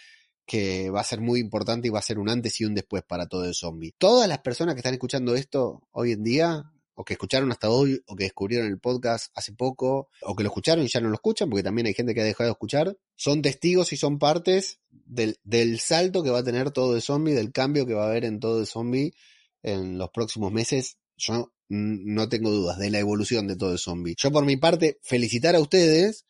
[0.46, 3.02] que va a ser muy importante y va a ser un antes y un después
[3.02, 3.94] para todo el zombie.
[3.98, 8.02] Todas las personas que están escuchando esto hoy en día, o que escucharon hasta hoy,
[8.06, 11.14] o que descubrieron el podcast hace poco, o que lo escucharon y ya no lo
[11.14, 14.80] escuchan, porque también hay gente que ha dejado de escuchar, son testigos y son partes
[14.90, 18.24] del, salto que va a tener todo el zombie, del cambio que va a haber
[18.24, 19.14] en todo el zombie
[19.62, 20.98] en los próximos meses.
[21.16, 24.14] Yo no tengo dudas de la evolución de todo el zombie.
[24.18, 26.26] Yo por mi parte, felicitar a ustedes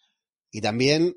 [0.50, 1.16] y también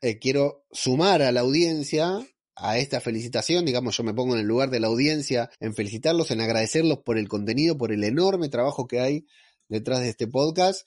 [0.00, 2.18] eh, quiero sumar a la audiencia
[2.54, 6.30] a esta felicitación, digamos, yo me pongo en el lugar de la audiencia en felicitarlos,
[6.32, 9.26] en agradecerlos por el contenido, por el enorme trabajo que hay
[9.68, 10.86] detrás de este podcast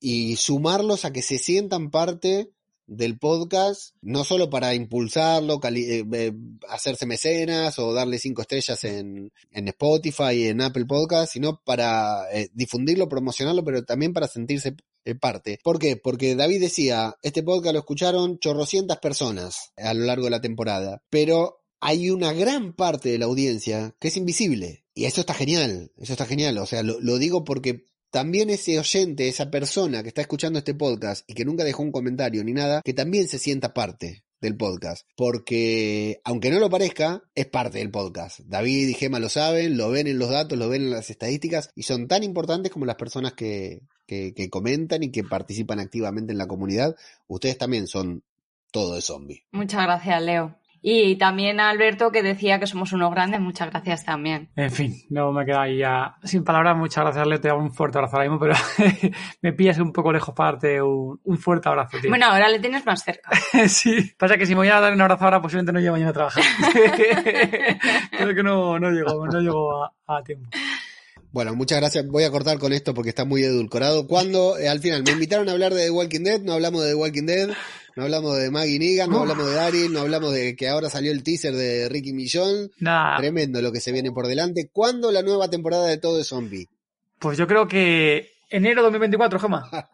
[0.00, 2.52] y sumarlos a que se sientan parte
[2.88, 6.32] del podcast, no solo para impulsarlo, eh, eh,
[6.70, 12.48] hacerse mecenas o darle cinco estrellas en, en Spotify en Apple Podcast, sino para eh,
[12.54, 14.74] difundirlo, promocionarlo, pero también para sentirse
[15.20, 15.58] parte.
[15.62, 15.96] ¿Por qué?
[15.96, 21.02] Porque David decía, este podcast lo escucharon chorrocientas personas a lo largo de la temporada,
[21.10, 24.84] pero hay una gran parte de la audiencia que es invisible.
[24.94, 26.58] Y eso está genial, eso está genial.
[26.58, 30.74] O sea, lo, lo digo porque también ese oyente, esa persona que está escuchando este
[30.74, 34.56] podcast y que nunca dejó un comentario ni nada, que también se sienta parte del
[34.56, 35.06] podcast.
[35.16, 38.40] Porque, aunque no lo parezca, es parte del podcast.
[38.40, 41.70] David y Gema lo saben, lo ven en los datos, lo ven en las estadísticas
[41.74, 46.32] y son tan importantes como las personas que, que, que comentan y que participan activamente
[46.32, 46.96] en la comunidad.
[47.28, 48.24] Ustedes también son
[48.72, 49.44] todo de zombie.
[49.52, 50.56] Muchas gracias, Leo.
[50.80, 54.48] Y también a Alberto que decía que somos unos grandes, muchas gracias también.
[54.54, 57.72] En fin, no me queda ahí ya sin palabras, muchas gracias Leo, te hago un
[57.72, 58.54] fuerte abrazo ahora mismo, pero
[59.42, 62.10] me pillas un poco lejos para darte un, un fuerte abrazo, tío.
[62.10, 63.30] Bueno, ahora le tienes más cerca.
[63.68, 66.10] sí, pasa que si me voy a dar un abrazo ahora posiblemente no llego mañana
[66.10, 66.44] a trabajar.
[68.12, 70.48] Creo que no, no llego, no llego a, a tiempo.
[71.30, 72.06] Bueno, muchas gracias.
[72.06, 74.06] Voy a cortar con esto porque está muy edulcorado.
[74.06, 76.88] Cuando eh, al final me invitaron a hablar de The Walking Dead, no hablamos de
[76.90, 77.50] The Walking Dead,
[77.96, 81.12] no hablamos de Maggie Negan, no hablamos de Daryl, no hablamos de que ahora salió
[81.12, 82.70] el teaser de Ricky Millón.
[82.78, 83.18] Nada.
[83.18, 84.70] Tremendo lo que se viene por delante.
[84.72, 86.68] ¿Cuándo la nueva temporada de Todo de Zombie?
[87.18, 89.70] Pues yo creo que enero 2024, Gema.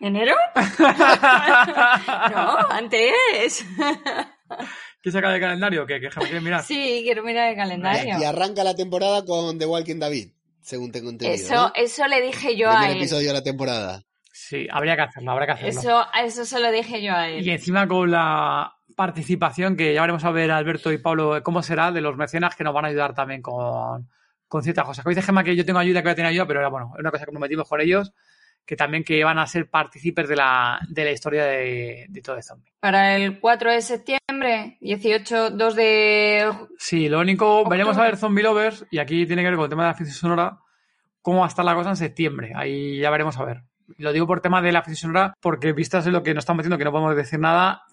[0.00, 0.36] ¿Enero?
[0.78, 3.64] no, antes.
[5.02, 5.86] ¿Qué saca del calendario?
[5.86, 6.62] ¿Qué, qué, qué mirar?
[6.64, 8.16] Sí, quiero mirar el calendario.
[8.20, 10.30] Y arranca la temporada con The Walking David,
[10.62, 11.34] según tengo entendido.
[11.34, 11.72] Eso, ¿no?
[11.74, 12.96] eso le dije yo Primer a él.
[12.98, 14.02] episodio de la temporada.
[14.32, 15.80] Sí, habría que hacerlo, habría que hacerlo.
[15.80, 17.46] Eso, eso se lo dije yo a él.
[17.46, 21.92] Y encima con la participación, que ya veremos a ver Alberto y Pablo cómo será,
[21.92, 24.08] de los mecenas que nos van a ayudar también con,
[24.48, 25.06] con ciertas cosas.
[25.06, 26.92] Hoy dice Gemma que yo tengo ayuda, que voy a tener ayuda, pero era bueno,
[26.94, 28.12] es una cosa que nos metimos con ellos,
[28.68, 32.36] que también que van a ser partícipes de la, de la historia de, de todo
[32.36, 32.54] esto.
[32.80, 36.52] Para el 4 de septiembre, 18, 2 de...
[36.78, 37.78] Sí, lo único, Octubre.
[37.78, 39.94] veremos a ver Zombie Lovers, y aquí tiene que ver con el tema de la
[39.94, 40.58] ficción sonora,
[41.22, 42.52] cómo va a estar la cosa en septiembre.
[42.54, 43.62] Ahí ya veremos a ver.
[43.96, 46.58] Lo digo por tema de la ficción sonora, porque vistas en lo que nos están
[46.58, 47.84] metiendo, que no podemos decir nada.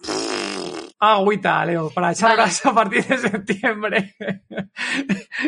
[0.98, 2.42] Agüita, Leo, para echar Vale.
[2.42, 4.14] horas a partir de septiembre.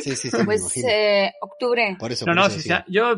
[0.00, 1.96] Sí, sí, sí, Pues eh, octubre.
[1.98, 3.16] Por eso, No, por no, eso si sea- yo,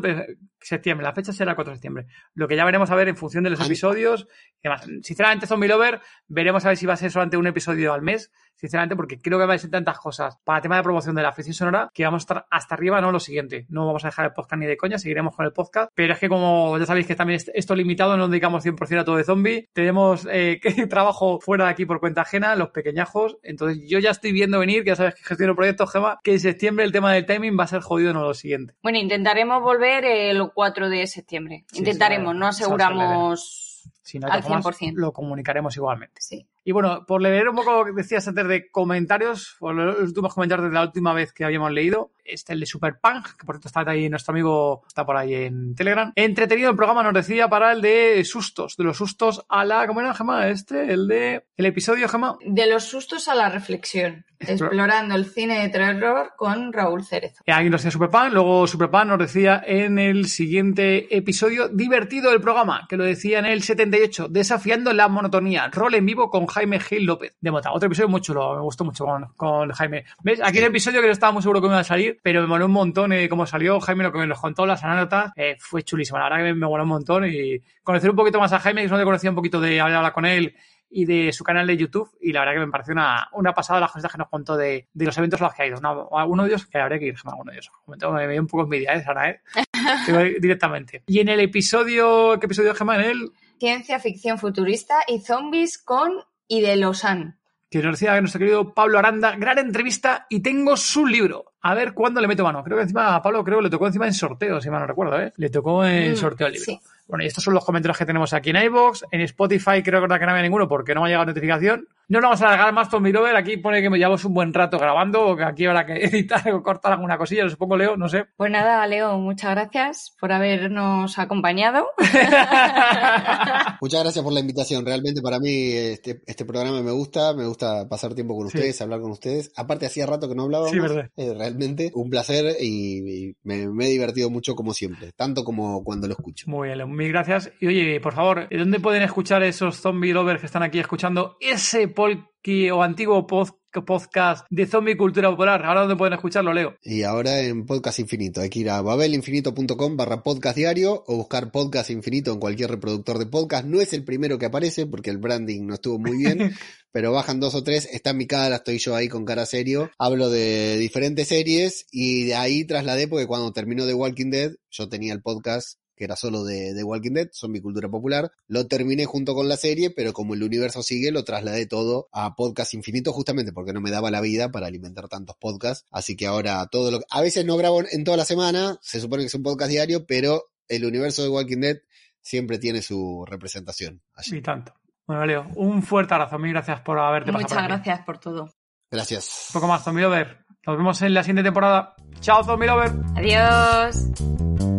[0.61, 2.07] septiembre, la fecha será 4 de septiembre.
[2.33, 4.27] Lo que ya veremos a ver en función de los episodios.
[4.57, 4.87] y demás.
[5.01, 8.31] Sinceramente, Zombie Lover, veremos a ver si va a ser solamente un episodio al mes,
[8.55, 11.23] sinceramente, porque creo que va a ser tantas cosas para el tema de promoción de
[11.23, 13.65] la ficción sonora que vamos a estar hasta arriba, no lo siguiente.
[13.69, 16.19] No vamos a dejar el podcast ni de coña, seguiremos con el podcast, pero es
[16.19, 19.23] que como ya sabéis que también esto limitado, no nos dedicamos 100% a todo de
[19.23, 20.59] zombie, tenemos eh,
[20.89, 24.83] trabajo fuera de aquí por cuenta ajena, los pequeñajos, entonces yo ya estoy viendo venir,
[24.83, 27.63] que ya sabes que gestiono proyectos, Gema, que en septiembre el tema del timing va
[27.63, 28.75] a ser jodido, no lo siguiente.
[28.83, 31.65] Bueno, intentaremos volver el 4 de septiembre.
[31.73, 33.67] intentaremos, no aseguramos...
[34.03, 34.93] Si no, al 100%.
[34.95, 36.21] lo comunicaremos igualmente.
[36.21, 36.45] Sí.
[36.63, 40.33] Y bueno, por leer un poco lo que decías antes de comentarios, por los últimos
[40.33, 43.67] comentarios de la última vez que habíamos leído, este el de Superpunk, que por cierto
[43.67, 46.11] está ahí, nuestro amigo está por ahí en Telegram.
[46.15, 50.01] Entretenido el programa nos decía para el de sustos, de los sustos a la, ¿cómo
[50.01, 50.47] era, Gemma?
[50.47, 52.37] Este, el de, el episodio, Gemma.
[52.45, 57.43] De los sustos a la reflexión, explorando el cine de terror con Raúl Cerezo.
[57.45, 62.41] Y aquí nos decía Superpunk, luego Superpunk nos decía en el siguiente episodio, divertido el
[62.41, 66.79] programa, que lo decía en el 78, desafiando la monotonía, rol en vivo con Jaime
[66.79, 67.71] Gil López de Mota.
[67.71, 69.05] Otro episodio muy chulo, me gustó mucho
[69.35, 70.05] con, Jaime.
[70.23, 70.41] ¿Ves?
[70.43, 72.65] Aquí el episodio que no estaba muy seguro que iba a salir, pero me moló
[72.65, 73.79] un montón eh, cómo salió.
[73.79, 76.17] Jaime lo que nos contó, las anécdotas, eh, fue chulísimo.
[76.17, 78.83] La verdad que me, me moló un montón y conocer un poquito más a Jaime,
[78.83, 80.55] que no le conocía un poquito de hablar con él
[80.91, 82.11] y de su canal de YouTube.
[82.21, 84.87] Y la verdad que me pareció una, una pasada las cosas que nos contó de,
[84.93, 85.79] de los eventos a los que ha ido.
[85.79, 87.71] No, uno de ellos, que habría que ir, uno de ellos.
[87.87, 89.39] Me, dio un poco envidia, ¿eh?
[89.55, 90.37] ¿eh?
[90.41, 91.03] directamente.
[91.07, 92.95] Y en el episodio, ¿qué episodio, Gemma?
[92.95, 93.31] En el...
[93.57, 96.11] Ciencia ficción futurista y zombies con
[96.47, 97.37] y de Lausanne.
[97.71, 101.53] Que nos decía nuestro querido Pablo Aranda, gran entrevista y tengo su libro.
[101.61, 102.63] A ver cuándo le meto mano.
[102.65, 104.87] Creo que encima a Pablo creo que le tocó encima en sorteo, si mal no
[104.87, 105.31] recuerdo, ¿eh?
[105.37, 106.65] Le tocó en mm, sorteo el libro.
[106.65, 106.79] Sí.
[107.11, 109.03] Bueno, y estos son los comentarios que tenemos aquí en iVoox.
[109.11, 111.89] En Spotify creo que no había ninguno porque no me ha llegado notificación.
[112.07, 113.35] No nos vamos a alargar más Tommy Lover.
[113.37, 116.49] Aquí pone que me llevamos un buen rato grabando o que aquí habrá que editar
[116.51, 117.49] o cortar alguna cosilla.
[117.49, 118.25] Supongo, Leo, no sé.
[118.35, 121.87] Pues nada, Leo, muchas gracias por habernos acompañado.
[123.81, 124.85] muchas gracias por la invitación.
[124.85, 127.33] Realmente para mí este, este programa me gusta.
[127.33, 129.53] Me gusta pasar tiempo con ustedes, hablar con ustedes.
[129.55, 130.71] Aparte, hacía rato que no hablábamos.
[130.71, 131.09] Sí, verdad.
[131.15, 135.11] Eh, realmente un placer y, me, he divertido mucho como siempre.
[135.15, 136.49] Tanto como cuando lo escucho.
[136.49, 137.51] Muy bien, Leo mil gracias.
[137.59, 141.87] Y oye, por favor, ¿dónde pueden escuchar esos zombie lovers que están aquí escuchando ese
[141.87, 145.65] polki o antiguo podcast de zombie cultura popular?
[145.65, 146.77] Ahora dónde pueden escucharlo, Leo.
[146.83, 148.41] Y ahora en Podcast Infinito.
[148.41, 153.17] Hay que ir a babelinfinito.com barra podcast diario o buscar Podcast Infinito en cualquier reproductor
[153.17, 153.65] de podcast.
[153.65, 156.51] No es el primero que aparece porque el branding no estuvo muy bien.
[156.91, 159.89] pero bajan dos o tres, está en mi cara, estoy yo ahí con cara serio,
[159.97, 164.89] hablo de diferentes series y de ahí trasladé porque cuando terminó The Walking Dead, yo
[164.89, 168.31] tenía el podcast que era solo de, The Walking Dead, son mi cultura popular.
[168.47, 172.35] Lo terminé junto con la serie, pero como el universo sigue, lo trasladé todo a
[172.35, 175.85] podcast infinito, justamente porque no me daba la vida para alimentar tantos podcasts.
[175.91, 179.23] Así que ahora todo lo A veces no grabo en toda la semana, se supone
[179.23, 181.77] que es un podcast diario, pero el universo de Walking Dead
[182.21, 184.01] siempre tiene su representación.
[184.13, 184.37] Allí.
[184.37, 184.73] Y tanto.
[185.05, 186.39] Bueno, Leo, un fuerte abrazo.
[186.39, 187.49] Mil gracias por haberte pasado.
[187.49, 188.49] Muchas gracias por todo.
[188.89, 189.47] Gracias.
[189.49, 190.45] Un poco más, Zombie Lover.
[190.65, 191.95] Nos vemos en la siguiente temporada.
[192.19, 192.91] Chao, Zombie Lover.
[193.15, 194.70] Adiós.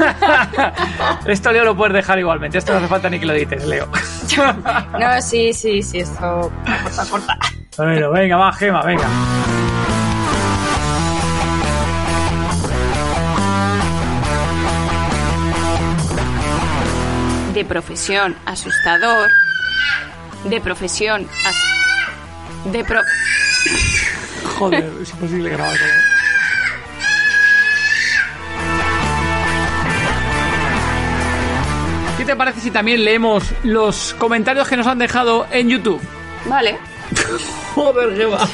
[1.26, 2.58] esto Leo lo puedes dejar igualmente.
[2.58, 3.88] Esto no hace falta ni que lo dices, Leo.
[4.98, 6.50] no, sí, sí, sí, esto
[6.82, 7.38] corta, corta.
[7.76, 9.06] Bueno, venga, va, Gema, venga.
[17.54, 19.28] De profesión asustador.
[20.44, 21.26] De profesión
[22.64, 23.00] De pro...
[24.58, 26.19] Joder, es imposible grabar todo.
[32.30, 36.00] Te parece si también leemos los comentarios que nos han dejado en YouTube?
[36.44, 36.78] Vale.
[37.74, 38.48] Joder, qué va.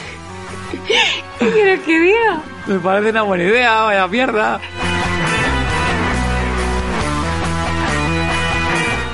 [1.39, 2.41] ¿Qué quieres que diga?
[2.67, 4.59] Me parece una buena idea, vaya mierda.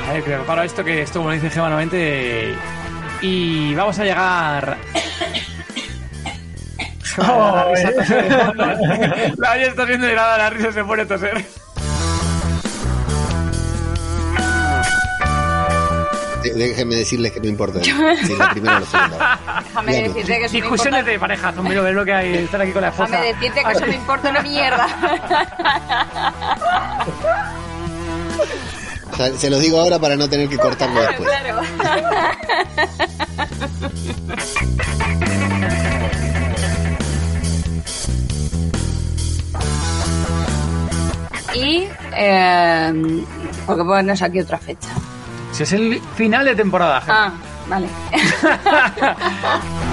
[0.09, 2.55] A ver, que para esto que esto, como dice Gemma nuevamente.
[3.21, 4.79] Y vamos a llegar.
[7.19, 7.91] la risa
[9.39, 11.45] la, está viendo de nada, la risa se pone a toser.
[16.55, 17.81] Déjenme decirles que no importa.
[18.23, 19.41] Si la primera o la segunda.
[19.65, 22.83] Déjame decirte que eso Discusiones de pareja, Zombie ver lo que hay, estar aquí con
[22.83, 23.11] la esposa.
[23.11, 24.87] Déjame decirte que eso me importa una mierda.
[29.13, 31.29] O sea, se los digo ahora para no tener que cortarlo después.
[31.29, 31.61] Claro.
[41.55, 43.25] y eh,
[43.67, 44.89] porque ponernos aquí otra fecha.
[45.53, 47.03] Si es el final de temporada.
[47.07, 47.31] Ah,
[47.69, 47.87] vale.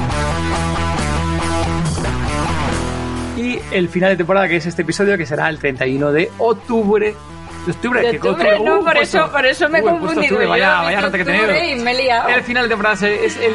[3.37, 7.15] y el final de temporada, que es este episodio, que será el 31 de octubre
[7.65, 9.17] De octubre, De que octubre, no, uh, por puesto.
[9.17, 10.49] eso- por eso me he confundido.
[10.49, 11.81] Vaya, vaya rata que octubre tenido.
[11.81, 12.29] y me he liado.
[12.29, 13.53] El final de temporada es el.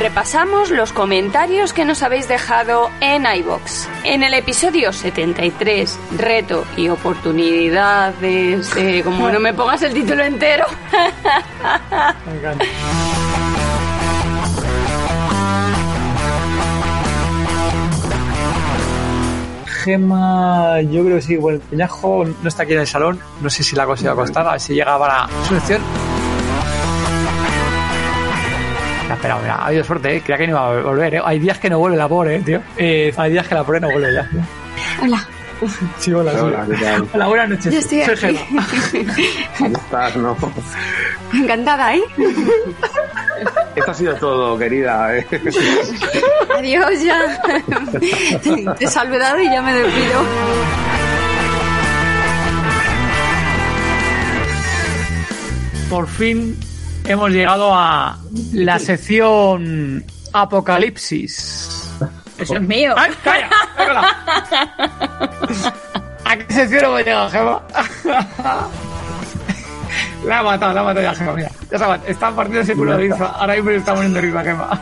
[0.00, 3.86] Repasamos los comentarios que nos habéis dejado en iBox.
[4.04, 8.74] En el episodio 73, reto y oportunidades.
[8.74, 10.64] de- como no me pongas el título entero.
[12.26, 12.64] Me encanta.
[19.66, 21.36] Gema, yo creo que sí.
[21.36, 23.18] Bueno, peñajo no está aquí en el salón.
[23.40, 25.54] No sé si la cosa va a ver si llega para su
[29.20, 30.22] Espera, mira, ha habido suerte, ¿eh?
[30.22, 31.20] Creía que no iba a volver, ¿eh?
[31.22, 32.62] Hay días que no vuelve la pobre, ¿eh, tío.
[32.78, 34.26] Eh, hay días que la pobre no vuelve ya.
[35.02, 35.28] Hola.
[35.98, 36.38] Sí, hola, sí.
[36.38, 37.08] Hola, ¿qué tal?
[37.12, 37.70] Hola, buenas noches.
[37.70, 38.40] Yo estoy Soy.
[39.58, 40.16] ¿Cómo estás?
[40.16, 40.34] No.
[41.34, 42.02] Encantada, ¿eh?
[43.76, 45.14] Esto ha sido todo, querida.
[45.18, 45.26] ¿eh?
[46.56, 47.42] Adiós ya.
[48.78, 50.24] Te he saludado y ya me despido.
[55.90, 56.56] por fin
[57.12, 58.18] hemos llegado a
[58.52, 61.90] la sección Apocalipsis.
[62.38, 62.94] Eso es mío.
[62.96, 63.50] ¡Ay, calla!
[66.24, 67.62] ¿A qué sección hemos llegado, Gema?
[70.24, 71.50] La ha matado, la ha matado ya, Gema, mira.
[71.70, 72.10] Ya se ha matado.
[72.10, 73.26] Está partiendo el culo de risa.
[73.26, 74.80] Ahora mismo le está poniendo risa, Gema.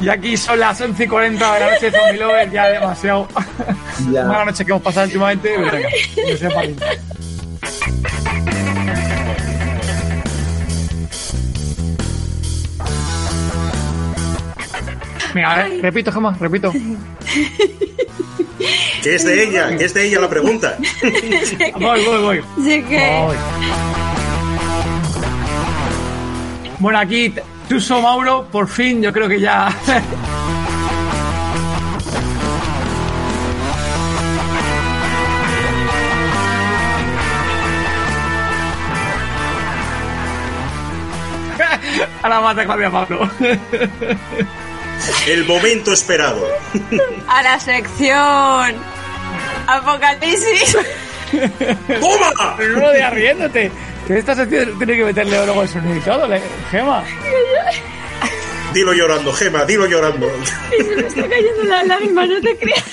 [0.00, 3.28] Y aquí son las 11 y 40 de la noche Zombie Lover, ya demasiado.
[4.10, 4.24] Ya.
[4.24, 5.54] Mala noche que hemos pasado últimamente.
[5.56, 5.88] pero venga,
[6.28, 6.48] yo sé
[15.42, 16.72] a repito, Gemma, repito.
[19.02, 20.78] Que es de ella, que es de ella la pregunta.
[21.78, 22.42] Voy, voy, voy.
[22.64, 23.20] Sé que.
[23.20, 23.36] Voy.
[26.78, 27.34] Bueno, aquí
[27.68, 29.68] Tuso Mauro, por fin, yo creo que ya.
[42.22, 43.30] Ahora más de Claudia Pablo.
[45.26, 46.46] El momento esperado.
[47.28, 48.74] A la sección.
[49.66, 50.76] Apocalipsis.
[52.00, 52.56] ¡Toma!
[52.58, 53.72] No lo digas riéndote.
[54.06, 56.28] Que esta sección tiene que meterle luego el sonido y todo,
[56.70, 57.02] Gema.
[58.72, 60.30] Dilo llorando, Gema, dilo llorando.
[60.70, 62.84] Se me está cayendo la lágrima, no te creas.